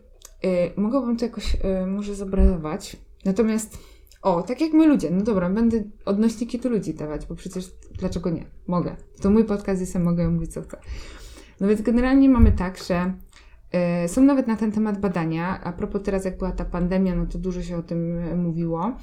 mogłabym 0.75 1.17
to 1.17 1.25
jakoś 1.25 1.55
y, 1.55 1.87
może 1.87 2.15
zobrazować. 2.15 2.97
Natomiast, 3.25 3.77
o, 4.21 4.41
tak 4.41 4.61
jak 4.61 4.73
my 4.73 4.87
ludzie, 4.87 5.11
no 5.11 5.23
dobra, 5.23 5.49
będę 5.49 5.83
odnośniki 6.05 6.59
do 6.59 6.69
ludzi 6.69 6.93
dawać, 6.93 7.25
bo 7.25 7.35
przecież 7.35 7.71
dlaczego 7.99 8.29
nie? 8.29 8.45
Mogę. 8.67 8.95
To 9.21 9.29
mój 9.29 9.45
podcast 9.45 9.81
jest, 9.81 9.95
mogę 9.95 10.29
mówić 10.29 10.53
co 10.53 10.61
chcę. 10.61 10.77
No 11.61 11.67
więc 11.67 11.81
generalnie 11.81 12.29
mamy 12.29 12.51
tak, 12.51 12.77
że 12.83 13.13
y, 14.05 14.07
są 14.07 14.21
nawet 14.21 14.47
na 14.47 14.55
ten 14.55 14.71
temat 14.71 14.99
badania. 14.99 15.63
A 15.63 15.73
propos 15.73 16.03
teraz, 16.03 16.25
jak 16.25 16.37
była 16.37 16.51
ta 16.51 16.65
pandemia, 16.65 17.15
no 17.15 17.25
to 17.25 17.37
dużo 17.37 17.61
się 17.61 17.77
o 17.77 17.83
tym 17.83 18.19
mówiło. 18.43 18.97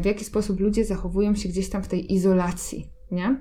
W 0.00 0.04
jaki 0.04 0.24
sposób 0.24 0.60
ludzie 0.60 0.84
zachowują 0.84 1.34
się 1.34 1.48
gdzieś 1.48 1.68
tam 1.68 1.82
w 1.82 1.88
tej 1.88 2.14
izolacji 2.14 2.97
nie? 3.10 3.40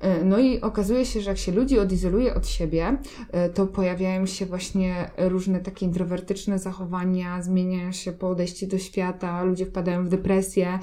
E, 0.00 0.24
no 0.24 0.38
i 0.38 0.60
okazuje 0.60 1.06
się, 1.06 1.20
że 1.20 1.30
jak 1.30 1.38
się 1.38 1.52
ludzi 1.52 1.78
odizoluje 1.78 2.34
od 2.34 2.48
siebie, 2.48 2.98
e, 3.32 3.48
to 3.48 3.66
pojawiają 3.66 4.26
się 4.26 4.46
właśnie 4.46 5.10
różne 5.18 5.60
takie 5.60 5.86
introwertyczne 5.86 6.58
zachowania, 6.58 7.42
zmienia 7.42 7.92
się 7.92 8.12
podejście 8.12 8.66
do 8.66 8.78
świata, 8.78 9.42
ludzie 9.42 9.66
wpadają 9.66 10.04
w 10.04 10.08
depresję. 10.08 10.78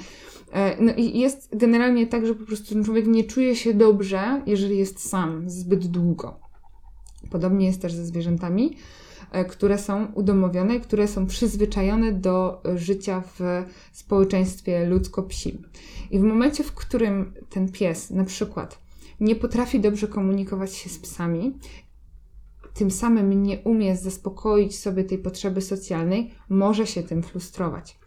E, 0.51 0.83
no 0.83 0.93
i 0.93 1.19
jest 1.19 1.49
generalnie 1.57 2.07
tak, 2.07 2.25
że 2.25 2.35
po 2.35 2.45
prostu 2.45 2.73
ten 2.73 2.83
człowiek 2.83 3.07
nie 3.07 3.23
czuje 3.23 3.55
się 3.55 3.73
dobrze, 3.73 4.41
jeżeli 4.45 4.77
jest 4.77 5.09
sam 5.09 5.49
zbyt 5.49 5.87
długo. 5.87 6.39
Podobnie 7.31 7.65
jest 7.65 7.81
też 7.81 7.93
ze 7.93 8.05
zwierzętami. 8.05 8.77
E, 9.33 9.45
które 9.45 9.77
są 9.77 10.05
udomowione 10.05 10.79
które 10.79 11.07
są 11.07 11.27
przyzwyczajone 11.27 12.11
do 12.11 12.61
życia 12.75 13.23
w 13.39 13.65
społeczeństwie 13.91 14.85
ludzko-psim. 14.85 15.57
I 16.11 16.19
w 16.19 16.23
momencie, 16.23 16.63
w 16.63 16.71
którym 16.71 17.33
ten 17.49 17.71
pies 17.71 18.09
na 18.09 18.23
przykład 18.23 18.79
nie 19.19 19.35
potrafi 19.35 19.79
dobrze 19.79 20.07
komunikować 20.07 20.75
się 20.75 20.89
z 20.89 20.99
psami, 20.99 21.57
tym 22.73 22.91
samym 22.91 23.43
nie 23.43 23.59
umie 23.59 23.97
zaspokoić 23.97 24.79
sobie 24.79 25.03
tej 25.03 25.17
potrzeby 25.17 25.61
socjalnej, 25.61 26.31
może 26.49 26.87
się 26.87 27.03
tym 27.03 27.23
frustrować. 27.23 27.99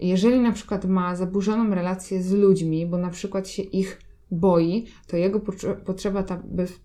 Jeżeli 0.00 0.40
na 0.40 0.52
przykład 0.52 0.84
ma 0.84 1.16
zaburzoną 1.16 1.74
relację 1.74 2.22
z 2.22 2.32
ludźmi, 2.32 2.86
bo 2.86 2.98
na 2.98 3.10
przykład 3.10 3.48
się 3.48 3.62
ich 3.62 4.00
boi, 4.32 4.86
to 5.06 5.16
jego 5.16 5.40
potrzeba 5.84 6.22
ta 6.22 6.42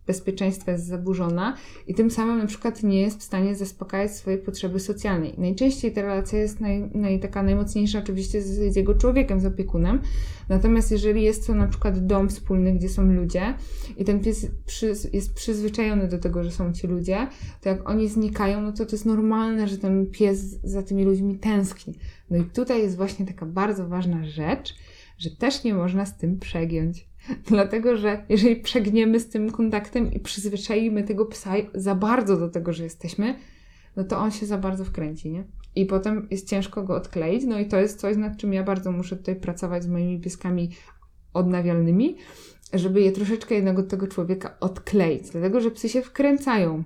bezpieczeństwa 0.08 0.72
jest 0.72 0.86
zaburzona 0.86 1.58
i 1.88 1.94
tym 1.94 2.12
samym 2.12 2.38
na 2.38 2.46
przykład 2.46 2.84
nie 2.84 3.02
jest 3.02 3.20
w 3.20 3.24
stanie 3.24 3.56
zaspokajać 3.56 4.12
swojej 4.12 4.40
potrzeby 4.40 4.80
socjalnej. 4.80 5.34
Najczęściej 5.38 5.92
ta 5.92 6.02
relacja 6.02 6.40
jest 6.40 6.60
naj, 6.60 6.90
naj, 6.94 7.20
taka 7.20 7.44
najmocniejsza 7.44 8.00
oczywiście 8.00 8.42
z, 8.42 8.74
z, 8.74 8.76
jego 8.76 8.96
człowiekiem, 8.96 9.40
z 9.40 9.46
opiekunem, 9.46 10.02
natomiast 10.50 10.92
jeżeli 10.92 11.24
jest 11.24 11.48
to 11.48 11.56
na 11.56 11.68
przykład 11.68 12.06
dom 12.06 12.30
wspólny, 12.30 12.74
gdzie 12.74 12.90
są 12.90 13.14
ludzie 13.14 13.54
i 13.98 14.06
ten 14.06 14.20
pies 14.20 14.48
przy, 14.66 14.94
jest 15.14 15.34
przyzwyczajony 15.34 16.08
do 16.08 16.18
tego, 16.18 16.44
że 16.44 16.52
są 16.52 16.74
ci 16.74 16.88
ludzie, 16.88 17.28
to 17.62 17.70
jak 17.70 17.90
oni 17.90 18.10
znikają, 18.10 18.62
no 18.62 18.72
to 18.72 18.86
to 18.86 18.92
jest 18.92 19.06
normalne, 19.06 19.68
że 19.68 19.78
ten 19.78 20.08
pies 20.12 20.40
za 20.64 20.84
tymi 20.84 21.04
ludźmi 21.04 21.40
tęskni. 21.40 21.94
No 22.30 22.38
i 22.38 22.44
tutaj 22.44 22.82
jest 22.82 22.98
właśnie 22.98 23.26
taka 23.26 23.46
bardzo 23.46 23.88
ważna 23.88 24.26
rzecz, 24.26 24.76
że 25.18 25.30
też 25.32 25.64
nie 25.64 25.74
można 25.74 26.06
z 26.06 26.18
tym 26.18 26.40
przegiąć. 26.40 27.07
Dlatego, 27.50 27.98
że 27.98 28.26
jeżeli 28.30 28.56
przegniemy 28.56 29.20
z 29.20 29.30
tym 29.30 29.52
kontaktem 29.52 30.14
i 30.14 30.20
przyzwyczaimy 30.20 31.04
tego 31.04 31.26
psa 31.26 31.54
za 31.74 31.96
bardzo 31.96 32.38
do 32.38 32.50
tego, 32.50 32.74
że 32.74 32.84
jesteśmy, 32.84 33.36
no 33.96 34.04
to 34.04 34.18
on 34.18 34.32
się 34.32 34.46
za 34.46 34.58
bardzo 34.58 34.86
wkręci, 34.86 35.32
nie? 35.32 35.48
I 35.76 35.86
potem 35.86 36.28
jest 36.32 36.50
ciężko 36.50 36.84
go 36.84 36.96
odkleić. 36.96 37.44
No 37.46 37.60
i 37.60 37.68
to 37.68 37.78
jest 37.78 38.00
coś, 38.00 38.18
nad 38.18 38.38
czym 38.38 38.54
ja 38.54 38.64
bardzo 38.64 38.92
muszę 38.92 39.16
tutaj 39.16 39.36
pracować 39.36 39.84
z 39.84 39.88
moimi 39.88 40.20
pieskami 40.20 40.70
odnawialnymi, 41.34 42.18
żeby 42.74 43.02
je 43.02 43.12
troszeczkę 43.12 43.56
jednego 43.56 43.84
tego 43.84 44.08
człowieka 44.08 44.58
odkleić. 44.60 45.30
Dlatego, 45.30 45.62
że 45.62 45.72
psy 45.72 45.90
się 45.90 46.02
wkręcają. 46.02 46.84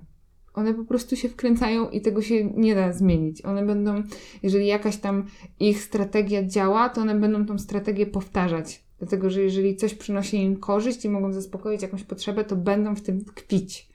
One 0.54 0.74
po 0.74 0.84
prostu 0.84 1.16
się 1.16 1.28
wkręcają 1.28 1.90
i 1.90 2.00
tego 2.00 2.22
się 2.22 2.44
nie 2.44 2.74
da 2.74 2.92
zmienić. 2.92 3.44
One 3.44 3.66
będą, 3.66 4.02
jeżeli 4.42 4.66
jakaś 4.66 4.96
tam 4.96 5.26
ich 5.60 5.82
strategia 5.82 6.46
działa, 6.46 6.88
to 6.88 7.00
one 7.00 7.14
będą 7.14 7.46
tą 7.46 7.58
strategię 7.58 8.06
powtarzać 8.06 8.84
Dlatego, 9.02 9.30
że 9.30 9.42
jeżeli 9.42 9.76
coś 9.76 9.94
przynosi 9.94 10.36
im 10.36 10.56
korzyść 10.56 11.04
i 11.04 11.08
mogą 11.08 11.32
zaspokoić 11.32 11.82
jakąś 11.82 12.04
potrzebę, 12.04 12.44
to 12.44 12.56
będą 12.56 12.96
w 12.96 13.00
tym 13.00 13.24
tkwić. 13.24 13.88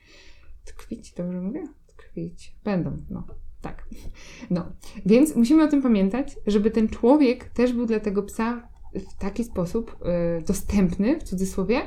Tkwić, 0.65 1.13
dobrze 1.13 1.41
mówię? 1.41 1.67
Tkwić. 1.87 2.55
Będą, 2.63 2.97
no. 3.09 3.27
Tak. 3.61 3.85
No. 4.49 4.71
Więc 5.05 5.35
musimy 5.35 5.63
o 5.63 5.67
tym 5.67 5.81
pamiętać, 5.81 6.35
żeby 6.47 6.71
ten 6.71 6.87
człowiek 6.87 7.49
też 7.49 7.73
był 7.73 7.85
dla 7.85 7.99
tego 7.99 8.23
psa 8.23 8.69
w 8.93 9.19
taki 9.19 9.43
sposób 9.43 9.97
y, 10.39 10.45
dostępny, 10.45 11.19
w 11.19 11.23
cudzysłowie, 11.23 11.81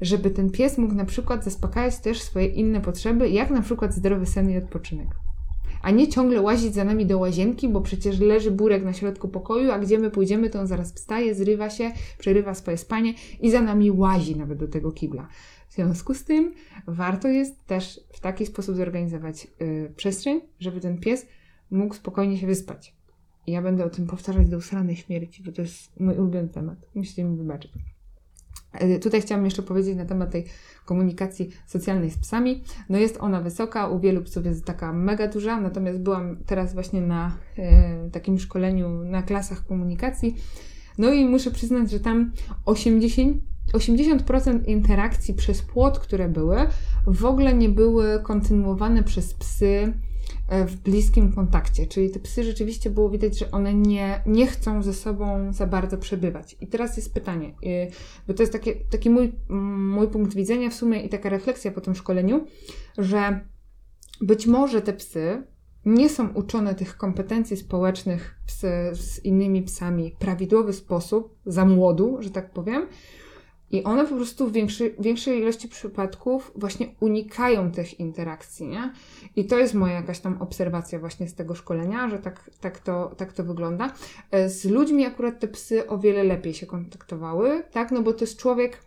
żeby 0.00 0.30
ten 0.30 0.50
pies 0.50 0.78
mógł 0.78 0.94
na 0.94 1.04
przykład 1.04 1.44
zaspokajać 1.44 1.98
też 1.98 2.22
swoje 2.22 2.46
inne 2.46 2.80
potrzeby, 2.80 3.30
jak 3.30 3.50
na 3.50 3.62
przykład 3.62 3.94
zdrowy 3.94 4.26
sen 4.26 4.50
i 4.50 4.56
odpoczynek 4.56 5.08
a 5.82 5.90
nie 5.90 6.08
ciągle 6.08 6.40
łazić 6.40 6.74
za 6.74 6.84
nami 6.84 7.06
do 7.06 7.18
łazienki, 7.18 7.68
bo 7.68 7.80
przecież 7.80 8.20
leży 8.20 8.50
burek 8.50 8.84
na 8.84 8.92
środku 8.92 9.28
pokoju, 9.28 9.70
a 9.70 9.78
gdzie 9.78 9.98
my 9.98 10.10
pójdziemy, 10.10 10.50
to 10.50 10.60
on 10.60 10.66
zaraz 10.66 10.94
wstaje, 10.94 11.34
zrywa 11.34 11.70
się, 11.70 11.90
przerywa 12.18 12.54
swoje 12.54 12.78
spanie 12.78 13.14
i 13.40 13.50
za 13.50 13.62
nami 13.62 13.90
łazi 13.90 14.36
nawet 14.36 14.58
do 14.58 14.68
tego 14.68 14.92
kibla. 14.92 15.28
W 15.68 15.74
związku 15.74 16.14
z 16.14 16.24
tym 16.24 16.52
warto 16.86 17.28
jest 17.28 17.66
też 17.66 18.00
w 18.12 18.20
taki 18.20 18.46
sposób 18.46 18.76
zorganizować 18.76 19.46
yy, 19.60 19.92
przestrzeń, 19.96 20.40
żeby 20.60 20.80
ten 20.80 20.98
pies 20.98 21.26
mógł 21.70 21.94
spokojnie 21.94 22.38
się 22.38 22.46
wyspać. 22.46 22.94
I 23.46 23.52
ja 23.52 23.62
będę 23.62 23.84
o 23.84 23.90
tym 23.90 24.06
powtarzać 24.06 24.48
do 24.48 24.56
usranej 24.56 24.96
śmierci, 24.96 25.42
bo 25.42 25.52
to 25.52 25.62
jest 25.62 26.00
mój 26.00 26.14
ulubiony 26.14 26.48
temat. 26.48 26.78
Musicie 26.94 27.24
mi 27.24 27.36
wybaczyć. 27.36 27.72
E, 28.72 28.98
tutaj 28.98 29.22
chciałam 29.22 29.44
jeszcze 29.44 29.62
powiedzieć 29.62 29.96
na 29.96 30.04
temat 30.04 30.30
tej 30.30 30.44
komunikacji 30.84 31.50
socjalnej 31.66 32.10
z 32.10 32.18
psami. 32.18 32.62
No 32.88 32.98
jest 32.98 33.16
ona 33.20 33.40
wysoka, 33.40 33.88
u 33.88 34.00
wielu 34.00 34.22
psów 34.22 34.46
jest 34.46 34.64
taka 34.64 34.92
mega 34.92 35.28
duża, 35.28 35.60
natomiast 35.60 36.00
byłam 36.00 36.36
teraz 36.46 36.74
właśnie 36.74 37.00
na 37.00 37.36
e, 37.58 38.10
takim 38.10 38.38
szkoleniu 38.38 39.04
na 39.04 39.22
klasach 39.22 39.66
komunikacji. 39.66 40.36
No 40.98 41.12
i 41.12 41.24
muszę 41.24 41.50
przyznać, 41.50 41.90
że 41.90 42.00
tam 42.00 42.32
80, 42.64 43.36
80% 43.72 44.68
interakcji 44.68 45.34
przez 45.34 45.62
płot, 45.62 45.98
które 45.98 46.28
były, 46.28 46.56
w 47.06 47.24
ogóle 47.24 47.54
nie 47.54 47.68
były 47.68 48.20
kontynuowane 48.22 49.02
przez 49.02 49.34
psy 49.34 49.92
w 50.66 50.76
bliskim 50.76 51.32
kontakcie. 51.32 51.86
Czyli 51.86 52.10
te 52.10 52.20
psy 52.20 52.44
rzeczywiście 52.44 52.90
było 52.90 53.10
widać, 53.10 53.38
że 53.38 53.50
one 53.50 53.74
nie, 53.74 54.22
nie 54.26 54.46
chcą 54.46 54.82
ze 54.82 54.94
sobą 54.94 55.52
za 55.52 55.66
bardzo 55.66 55.98
przebywać. 55.98 56.56
I 56.60 56.66
teraz 56.66 56.96
jest 56.96 57.14
pytanie, 57.14 57.48
e, 57.48 57.86
bo 58.26 58.34
to 58.34 58.42
jest 58.42 58.52
takie, 58.52 58.74
taki 58.74 59.10
mój, 59.10 59.32
mm, 59.50 59.90
mój 59.90 60.08
punkt 60.08 60.34
widzenia 60.34 60.70
w 60.70 60.74
sumie 60.74 61.02
i 61.02 61.08
taka 61.08 61.28
refleksja 61.28 61.72
po 61.72 61.80
tym 61.80 61.94
szkoleniu, 61.94 62.46
że 62.98 63.40
być 64.20 64.46
może 64.46 64.82
te 64.82 64.92
psy 64.92 65.42
nie 65.84 66.08
są 66.08 66.28
uczone 66.28 66.74
tych 66.74 66.96
kompetencji 66.96 67.56
społecznych 67.56 68.40
psy, 68.46 68.90
z 68.92 69.24
innymi 69.24 69.62
psami 69.62 70.10
w 70.10 70.16
prawidłowy 70.16 70.72
sposób, 70.72 71.38
za 71.46 71.64
młodu, 71.64 72.16
że 72.20 72.30
tak 72.30 72.52
powiem, 72.52 72.86
I 73.72 73.84
one 73.84 74.06
po 74.06 74.16
prostu 74.16 74.48
w 74.48 74.52
większej, 74.98 75.38
ilości 75.38 75.68
przypadków 75.68 76.52
właśnie 76.56 76.86
unikają 77.00 77.72
tych 77.72 78.00
interakcji, 78.00 78.66
nie? 78.66 78.92
I 79.36 79.44
to 79.44 79.58
jest 79.58 79.74
moja 79.74 79.94
jakaś 79.94 80.20
tam 80.20 80.42
obserwacja 80.42 80.98
właśnie 80.98 81.28
z 81.28 81.34
tego 81.34 81.54
szkolenia, 81.54 82.08
że 82.08 82.18
tak, 82.18 82.50
tak, 82.60 82.78
to, 82.78 83.14
tak 83.16 83.32
to 83.32 83.44
wygląda. 83.44 83.92
E, 84.30 84.48
z 84.48 84.64
ludźmi 84.64 85.06
akurat 85.06 85.40
te 85.40 85.48
psy 85.48 85.88
o 85.88 85.98
wiele 85.98 86.24
lepiej 86.24 86.54
się 86.54 86.66
kontaktowały, 86.66 87.62
tak? 87.72 87.90
No 87.90 88.02
bo 88.02 88.12
to 88.12 88.20
jest 88.20 88.38
człowiek, 88.38 88.78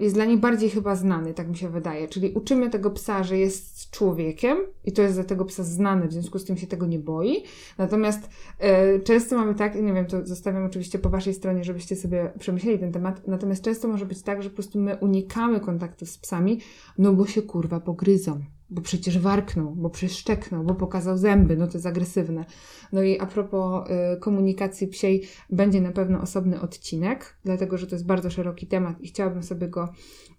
jest 0.00 0.14
dla 0.14 0.24
nich 0.24 0.40
bardziej 0.40 0.70
chyba 0.70 0.96
znany, 0.96 1.34
tak 1.34 1.48
mi 1.48 1.56
się 1.56 1.68
wydaje. 1.68 2.08
Czyli 2.08 2.32
uczymy 2.32 2.70
tego 2.70 2.90
psa, 2.90 3.24
że 3.24 3.38
jest 3.38 3.90
człowiekiem 3.90 4.58
i 4.84 4.92
to 4.92 5.02
jest 5.02 5.14
dla 5.14 5.24
tego 5.24 5.44
psa 5.44 5.62
znane, 5.62 6.08
w 6.08 6.12
związku 6.12 6.38
z 6.38 6.44
tym 6.44 6.56
się 6.56 6.66
tego 6.66 6.86
nie 6.86 6.98
boi. 6.98 7.44
Natomiast 7.78 8.28
e, 8.58 9.00
często 9.00 9.36
mamy 9.36 9.54
tak, 9.54 9.74
nie 9.74 9.92
wiem, 9.92 10.06
to 10.06 10.26
zostawiam 10.26 10.64
oczywiście 10.64 10.98
po 10.98 11.10
Waszej 11.10 11.34
stronie, 11.34 11.64
żebyście 11.64 11.96
sobie 11.96 12.32
przemyśleli 12.38 12.78
ten 12.78 12.92
temat, 12.92 13.26
natomiast 13.26 13.64
często 13.64 13.88
może 13.88 14.06
być 14.06 14.22
tak, 14.22 14.42
że 14.42 14.50
po 14.50 14.54
prostu 14.54 14.78
my 14.78 14.96
unikamy 14.96 15.60
kontaktu 15.60 16.06
z 16.06 16.18
psami, 16.18 16.60
no 16.98 17.12
bo 17.12 17.26
się 17.26 17.42
kurwa 17.42 17.80
pogryzą 17.80 18.40
bo 18.70 18.82
przecież 18.82 19.18
warknął, 19.18 19.74
bo 19.74 19.90
przeszczeknął, 19.90 20.64
bo 20.64 20.74
pokazał 20.74 21.18
zęby, 21.18 21.56
no 21.56 21.66
to 21.66 21.72
jest 21.72 21.86
agresywne. 21.86 22.44
No 22.92 23.02
i 23.02 23.18
a 23.18 23.26
propos 23.26 23.90
y, 23.90 24.20
komunikacji 24.20 24.88
psiej, 24.88 25.28
będzie 25.50 25.80
na 25.80 25.92
pewno 25.92 26.20
osobny 26.20 26.60
odcinek, 26.60 27.38
dlatego 27.44 27.78
że 27.78 27.86
to 27.86 27.94
jest 27.94 28.06
bardzo 28.06 28.30
szeroki 28.30 28.66
temat 28.66 29.00
i 29.00 29.08
chciałabym 29.08 29.42
sobie 29.42 29.68
go 29.68 29.88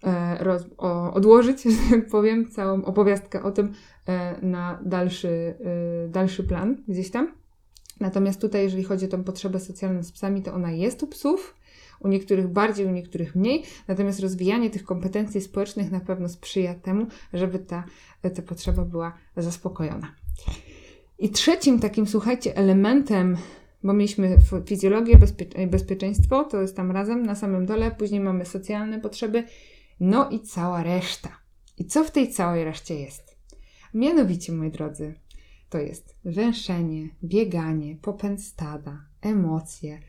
e, 0.03 0.43
roz, 0.43 0.65
o, 0.77 1.13
odłożyć, 1.13 1.63
że 1.89 1.89
tak 1.89 2.09
powiem, 2.09 2.51
całą 2.51 2.83
opowiastkę 2.83 3.43
o 3.43 3.51
tym 3.51 3.73
e, 4.07 4.41
na 4.41 4.79
dalszy, 4.85 5.55
e, 6.05 6.07
dalszy 6.07 6.43
plan 6.43 6.83
gdzieś 6.87 7.11
tam. 7.11 7.39
Natomiast 7.99 8.41
tutaj, 8.41 8.63
jeżeli 8.63 8.83
chodzi 8.83 9.05
o 9.05 9.09
tą 9.09 9.23
potrzebę 9.23 9.59
socjalną 9.59 10.03
z 10.03 10.11
psami, 10.11 10.41
to 10.41 10.53
ona 10.53 10.71
jest 10.71 11.03
u 11.03 11.07
psów, 11.07 11.55
u 11.99 12.07
niektórych 12.07 12.47
bardziej, 12.47 12.85
u 12.85 12.91
niektórych 12.91 13.35
mniej, 13.35 13.63
natomiast 13.87 14.19
rozwijanie 14.19 14.69
tych 14.69 14.83
kompetencji 14.83 15.41
społecznych 15.41 15.91
na 15.91 15.99
pewno 15.99 16.29
sprzyja 16.29 16.75
temu, 16.75 17.07
żeby 17.33 17.59
ta, 17.59 17.83
ta 18.35 18.41
potrzeba 18.41 18.85
była 18.85 19.13
zaspokojona. 19.37 20.15
I 21.19 21.29
trzecim 21.29 21.79
takim, 21.79 22.07
słuchajcie, 22.07 22.57
elementem, 22.57 23.37
bo 23.83 23.93
mieliśmy 23.93 24.37
fizjologię, 24.65 25.17
bezpie 25.17 25.67
bezpieczeństwo, 25.67 26.43
to 26.43 26.61
jest 26.61 26.75
tam 26.75 26.91
razem 26.91 27.25
na 27.25 27.35
samym 27.35 27.65
dole, 27.65 27.91
później 27.91 28.21
mamy 28.21 28.45
socjalne 28.45 28.99
potrzeby, 28.99 29.43
no 29.99 30.29
i 30.29 30.39
cała 30.39 30.83
reszta. 30.83 31.29
I 31.77 31.85
co 31.85 32.03
w 32.03 32.11
tej 32.11 32.31
całej 32.31 32.63
reszcie 32.63 32.95
jest? 32.95 33.37
Mianowicie, 33.93 34.51
moi 34.51 34.71
drodzy, 34.71 35.13
to 35.69 35.77
jest 35.77 36.15
węszenie, 36.25 37.09
bieganie, 37.23 37.95
popęd 38.01 38.43
stada, 38.43 39.05
emocje, 39.21 39.99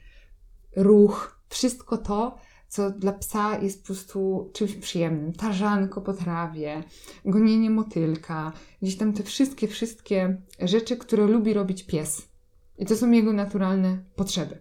ruch, 0.76 1.39
wszystko 1.50 1.96
to, 1.96 2.36
co 2.68 2.90
dla 2.90 3.12
psa 3.12 3.58
jest 3.58 3.80
po 3.80 3.86
prostu 3.86 4.50
czymś 4.52 4.74
przyjemnym. 4.74 5.32
Tarzanko 5.32 6.00
po 6.00 6.12
trawie, 6.12 6.82
gonienie 7.24 7.70
motylka, 7.70 8.52
gdzieś 8.82 8.96
tam 8.96 9.12
te 9.12 9.22
wszystkie, 9.22 9.68
wszystkie 9.68 10.42
rzeczy, 10.60 10.96
które 10.96 11.26
lubi 11.26 11.52
robić 11.52 11.86
pies. 11.86 12.28
I 12.78 12.86
to 12.86 12.96
są 12.96 13.10
jego 13.10 13.32
naturalne 13.32 13.98
potrzeby. 14.16 14.58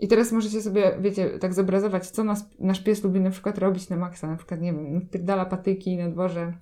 I 0.00 0.08
teraz 0.08 0.32
możecie 0.32 0.62
sobie, 0.62 0.98
wiecie, 1.00 1.38
tak 1.38 1.54
zobrazować, 1.54 2.10
co 2.10 2.24
nas, 2.24 2.44
nasz 2.58 2.82
pies 2.82 3.04
lubi 3.04 3.20
na 3.20 3.30
przykład 3.30 3.58
robić 3.58 3.88
na 3.88 3.96
maksa. 3.96 4.26
Na 4.26 4.36
przykład, 4.36 4.60
nie 4.60 4.72
wiem, 4.72 5.08
pierdala 5.08 5.46
patyki 5.46 5.96
na 5.96 6.10
dworze, 6.10 6.52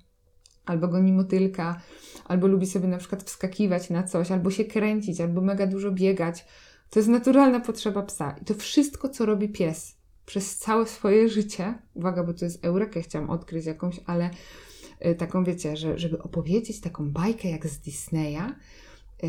albo 0.64 0.88
goni 0.88 1.12
motylka, 1.12 1.80
albo 2.24 2.46
lubi 2.46 2.66
sobie 2.66 2.88
na 2.88 2.98
przykład 2.98 3.22
wskakiwać 3.22 3.90
na 3.90 4.02
coś, 4.02 4.30
albo 4.30 4.50
się 4.50 4.64
kręcić, 4.64 5.20
albo 5.20 5.40
mega 5.40 5.66
dużo 5.66 5.90
biegać. 5.90 6.46
To 6.94 7.00
jest 7.00 7.08
naturalna 7.08 7.60
potrzeba 7.60 8.02
psa. 8.02 8.36
I 8.42 8.44
to 8.44 8.54
wszystko, 8.54 9.08
co 9.08 9.26
robi 9.26 9.48
pies 9.48 9.96
przez 10.26 10.56
całe 10.58 10.86
swoje 10.86 11.28
życie, 11.28 11.74
uwaga, 11.94 12.24
bo 12.24 12.34
to 12.34 12.44
jest 12.44 12.64
eureka, 12.64 13.00
chciałam 13.00 13.30
odkryć 13.30 13.66
jakąś, 13.66 14.00
ale 14.06 14.30
y, 15.06 15.14
taką, 15.14 15.44
wiecie, 15.44 15.76
że, 15.76 15.98
żeby 15.98 16.22
opowiedzieć 16.22 16.80
taką 16.80 17.10
bajkę 17.10 17.48
jak 17.50 17.66
z 17.66 17.78
Disneya, 17.78 18.54
y, 19.24 19.28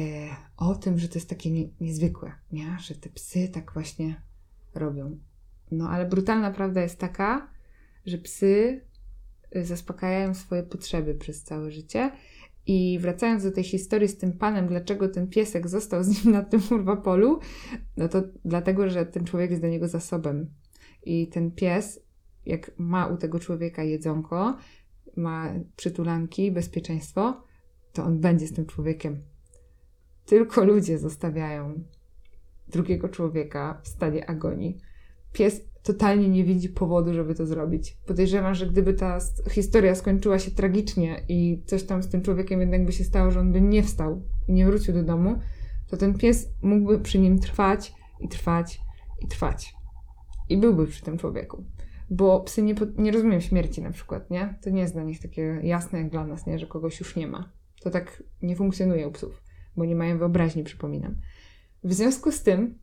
o 0.58 0.75
tym, 0.75 0.99
że 0.99 1.08
to 1.08 1.15
jest 1.15 1.30
takie 1.30 1.51
nie, 1.51 1.67
niezwykłe, 1.82 2.32
nie? 2.51 2.78
że 2.82 2.95
te 2.95 3.10
psy 3.10 3.49
tak 3.54 3.73
właśnie 3.73 4.21
robią. 4.75 5.19
No 5.71 5.89
ale 5.89 6.06
brutalna 6.06 6.51
prawda 6.51 6.82
jest 6.82 6.99
taka, 6.99 7.49
że 8.06 8.17
psy 8.17 8.82
y, 9.56 9.65
zaspokajają 9.65 10.34
swoje 10.34 10.63
potrzeby 10.63 11.15
przez 11.15 11.43
całe 11.43 11.71
życie 11.71 12.12
i 12.67 12.99
wracając 12.99 13.43
do 13.43 13.51
tej 13.51 13.63
historii 13.63 14.08
z 14.08 14.17
tym 14.17 14.34
panem, 14.34 14.67
dlaczego 14.67 15.10
ten 15.10 15.28
piesek 15.28 15.67
został 15.67 16.04
z 16.04 16.25
nim 16.25 16.34
na 16.34 16.43
tym 16.43 16.62
kurwa 16.62 16.95
polu, 16.95 17.39
no 17.97 18.10
to 18.10 18.23
dlatego, 18.45 18.89
że 18.89 19.06
ten 19.06 19.25
człowiek 19.25 19.49
jest 19.49 19.62
dla 19.62 19.69
niego 19.69 19.88
zasobem. 19.88 20.49
I 21.04 21.28
ten 21.28 21.51
pies, 21.51 21.99
jak 22.45 22.71
ma 22.78 23.08
u 23.08 23.17
tego 23.17 23.39
człowieka 23.39 23.84
jedzonko, 23.84 24.58
ma 25.15 25.54
przytulanki, 25.75 26.51
bezpieczeństwo, 26.51 27.43
to 27.93 28.04
on 28.04 28.19
będzie 28.19 28.47
z 28.47 28.54
tym 28.54 28.65
człowiekiem. 28.65 29.23
Tylko 30.25 30.65
ludzie 30.65 30.97
zostawiają 30.97 31.84
drugiego 32.67 33.10
człowieka 33.10 33.82
w 33.84 33.88
stanie 33.88 34.30
agonii. 34.30 34.78
Pies 35.34 35.62
totalnie 35.86 36.30
nie 36.30 36.43
widzi 36.43 36.69
powodu, 36.69 37.13
żeby 37.13 37.36
to 37.36 37.45
zrobić. 37.45 37.98
Podejrzewam, 38.06 38.56
że 38.56 38.67
gdyby 38.67 38.93
ta 38.93 39.19
historia 39.50 39.95
skończyła 39.95 40.39
się 40.39 40.52
tragicznie 40.52 41.24
i 41.30 41.63
coś 41.65 41.84
tam 41.84 42.04
z 42.04 42.10
tym 42.10 42.21
człowiekiem 42.21 42.60
jednak 42.60 42.86
by 42.86 42.91
się 42.91 43.04
stało, 43.04 43.32
że 43.32 43.39
on 43.39 43.52
by 43.52 43.62
nie 43.62 43.84
wstał 43.84 44.21
i 44.48 44.54
nie 44.54 44.65
wrócił 44.65 44.93
do 44.93 45.04
domu, 45.04 45.39
to 45.88 45.98
ten 45.98 46.17
pies 46.17 46.48
mógłby 46.62 47.00
przy 47.00 47.19
nim 47.19 47.39
trwać 47.39 47.93
i 48.19 48.28
trwać 48.28 48.82
i 49.21 49.28
trwać. 49.28 49.76
I 50.50 50.58
byłby 50.58 50.88
przy 50.88 51.04
tym 51.04 51.17
człowieku. 51.17 51.63
Bo 52.10 52.39
psy 52.39 52.63
nie, 52.63 52.76
nie 52.98 53.12
rozumieją 53.12 53.39
śmierci 53.39 53.82
na 53.82 53.91
przykład, 53.91 54.30
nie? 54.32 54.60
To 54.62 54.69
nie 54.69 54.82
jest 54.82 54.93
dla 54.93 55.04
nich 55.04 55.21
takie 55.21 55.60
jasne 55.63 56.00
jak 56.00 56.10
dla 56.10 56.28
nas, 56.28 56.45
nie? 56.45 56.60
Że 56.60 56.67
kogoś 56.67 57.00
już 57.00 57.15
nie 57.15 57.28
ma. 57.28 57.50
To 57.82 57.89
tak 57.89 58.24
nie 58.41 58.56
funkcjonuje 58.56 59.08
u 59.08 59.12
psów, 59.12 59.43
bo 59.78 59.86
nie 59.86 59.95
mają 59.95 60.17
wyobraźni, 60.17 60.63
przypominam. 60.63 61.15
W 61.84 61.93
związku 61.93 62.32
z 62.32 62.43
tym, 62.43 62.78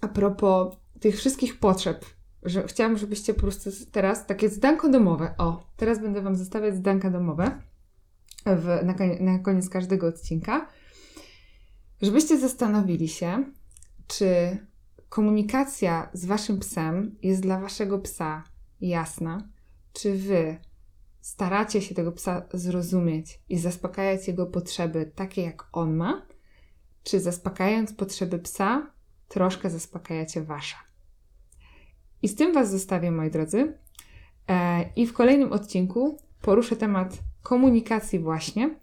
a 0.00 0.08
propos 0.08 0.76
tych 1.00 1.16
wszystkich 1.16 1.58
potrzeb, 1.58 2.04
że 2.44 2.66
chciałam, 2.66 2.98
żebyście 2.98 3.34
po 3.34 3.40
prostu 3.40 3.70
teraz 3.92 4.26
takie 4.26 4.48
zdanko 4.48 4.88
domowe. 4.88 5.34
O, 5.38 5.66
teraz 5.76 5.98
będę 5.98 6.22
Wam 6.22 6.36
zostawiać 6.36 6.76
zdanka 6.76 7.10
domowe 7.10 7.60
w, 8.46 8.84
na, 8.84 8.94
na 9.20 9.38
koniec 9.38 9.68
każdego 9.68 10.06
odcinka. 10.06 10.68
Żebyście 12.02 12.38
zastanowili 12.38 13.08
się, 13.08 13.44
czy 14.06 14.58
komunikacja 15.08 16.10
z 16.12 16.24
Waszym 16.24 16.58
psem 16.58 17.16
jest 17.22 17.42
dla 17.42 17.60
Waszego 17.60 17.98
psa 17.98 18.44
jasna, 18.80 19.48
czy 19.92 20.14
Wy 20.14 20.56
staracie 21.20 21.82
się 21.82 21.94
tego 21.94 22.12
psa 22.12 22.42
zrozumieć 22.54 23.40
i 23.48 23.58
zaspokajać 23.58 24.28
jego 24.28 24.46
potrzeby 24.46 25.12
takie, 25.14 25.42
jak 25.42 25.68
on 25.72 25.96
ma, 25.96 26.26
czy 27.02 27.20
zaspokajając 27.20 27.92
potrzeby 27.92 28.38
psa, 28.38 28.90
troszkę 29.28 29.70
zaspokajacie 29.70 30.42
Wasze. 30.42 30.76
I 32.24 32.28
z 32.28 32.34
tym 32.34 32.52
Was 32.52 32.70
zostawię, 32.70 33.10
moi 33.10 33.30
drodzy. 33.30 33.72
E, 34.48 34.84
I 34.96 35.06
w 35.06 35.12
kolejnym 35.12 35.52
odcinku 35.52 36.18
poruszę 36.42 36.76
temat 36.76 37.18
komunikacji, 37.42 38.18
właśnie, 38.18 38.74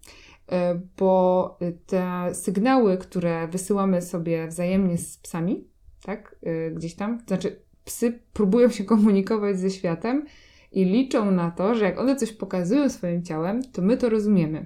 e, 0.51 0.81
bo 0.97 1.57
te 1.85 2.29
sygnały, 2.33 2.97
które 2.97 3.47
wysyłamy 3.47 4.01
sobie 4.01 4.47
wzajemnie 4.47 4.97
z 4.97 5.17
psami, 5.17 5.67
tak, 6.03 6.35
e, 6.43 6.71
gdzieś 6.71 6.95
tam, 6.95 7.19
znaczy 7.27 7.59
psy 7.85 8.19
próbują 8.33 8.69
się 8.69 8.83
komunikować 8.83 9.59
ze 9.59 9.69
światem 9.69 10.25
i 10.71 10.85
liczą 10.85 11.31
na 11.31 11.51
to, 11.51 11.75
że 11.75 11.85
jak 11.85 11.99
one 11.99 12.15
coś 12.15 12.31
pokazują 12.31 12.89
swoim 12.89 13.23
ciałem, 13.23 13.63
to 13.63 13.81
my 13.81 13.97
to 13.97 14.09
rozumiemy. 14.09 14.65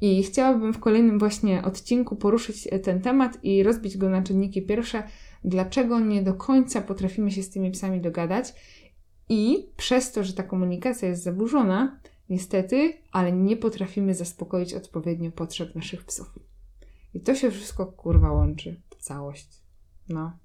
I 0.00 0.22
chciałabym 0.22 0.72
w 0.72 0.78
kolejnym 0.78 1.18
właśnie 1.18 1.62
odcinku 1.62 2.16
poruszyć 2.16 2.68
ten 2.82 3.00
temat 3.00 3.38
i 3.44 3.62
rozbić 3.62 3.96
go 3.96 4.10
na 4.10 4.22
czynniki 4.22 4.62
pierwsze, 4.62 5.02
dlaczego 5.44 6.00
nie 6.00 6.22
do 6.22 6.34
końca 6.34 6.82
potrafimy 6.82 7.30
się 7.30 7.42
z 7.42 7.50
tymi 7.50 7.70
psami 7.70 8.00
dogadać 8.00 8.54
i 9.28 9.68
przez 9.76 10.12
to, 10.12 10.24
że 10.24 10.32
ta 10.32 10.42
komunikacja 10.42 11.08
jest 11.08 11.22
zaburzona, 11.22 12.00
niestety, 12.28 12.92
ale 13.12 13.32
nie 13.32 13.56
potrafimy 13.56 14.14
zaspokoić 14.14 14.74
odpowiednio 14.74 15.30
potrzeb 15.30 15.74
naszych 15.74 16.04
psów. 16.04 16.38
I 17.14 17.20
to 17.20 17.34
się 17.34 17.50
wszystko 17.50 17.86
kurwa 17.86 18.32
łączy 18.32 18.80
całość. 18.98 19.62
No. 20.08 20.38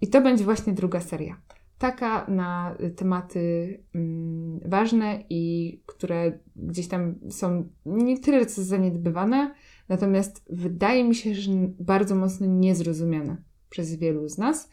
I 0.00 0.08
to 0.08 0.20
będzie 0.20 0.44
właśnie 0.44 0.72
druga 0.72 1.00
seria. 1.00 1.40
Taka 1.78 2.26
na 2.28 2.76
tematy 2.96 3.84
mm, 3.94 4.60
ważne 4.64 5.24
i 5.30 5.82
które 5.86 6.38
gdzieś 6.56 6.88
tam 6.88 7.14
są 7.30 7.68
nie 7.86 8.18
tyle 8.18 8.46
co 8.46 8.64
zaniedbywane, 8.64 9.54
natomiast 9.88 10.44
wydaje 10.50 11.04
mi 11.04 11.14
się, 11.14 11.34
że 11.34 11.52
bardzo 11.80 12.14
mocno 12.14 12.46
niezrozumiane 12.46 13.45
przez 13.70 13.94
wielu 13.94 14.28
z 14.28 14.38
nas. 14.38 14.70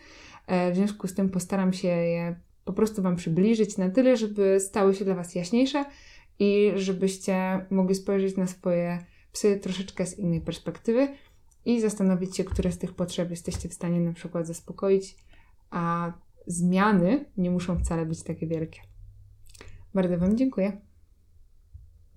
E, 0.48 0.72
w 0.72 0.76
związku 0.76 1.08
z 1.08 1.14
tym 1.14 1.30
postaram 1.30 1.74
się 1.74 1.88
je 1.88 2.36
po 2.66 2.74
prostu 2.74 3.02
Wam 3.02 3.16
przybliżyć 3.16 3.78
na 3.78 3.90
tyle, 3.90 4.18
żeby 4.18 4.60
stały 4.60 4.96
się 4.96 5.06
dla 5.06 5.16
Was 5.16 5.36
jaśniejsze 5.36 5.86
i 6.40 6.72
żebyście 6.76 7.66
mogli 7.70 7.96
spojrzeć 7.96 8.38
na 8.38 8.48
swoje 8.48 9.06
psy 9.32 9.60
troszeczkę 9.60 10.06
z 10.06 10.20
innej 10.20 10.42
perspektywy 10.42 11.08
i 11.66 11.82
zastanowić 11.82 12.38
się, 12.38 12.44
które 12.44 12.72
z 12.72 12.78
tych 12.78 12.94
potrzeb 12.94 13.30
jesteście 13.30 13.70
w 13.70 13.74
stanie 13.74 14.00
na 14.00 14.14
przykład 14.14 14.48
zaspokoić, 14.48 15.16
a 15.72 16.14
zmiany 16.48 17.26
nie 17.38 17.52
muszą 17.52 17.80
wcale 17.80 18.06
być 18.06 18.24
takie 18.24 18.48
wielkie. 18.48 18.80
Bardzo 19.94 20.18
Wam 20.18 20.38
dziękuję. 20.38 20.82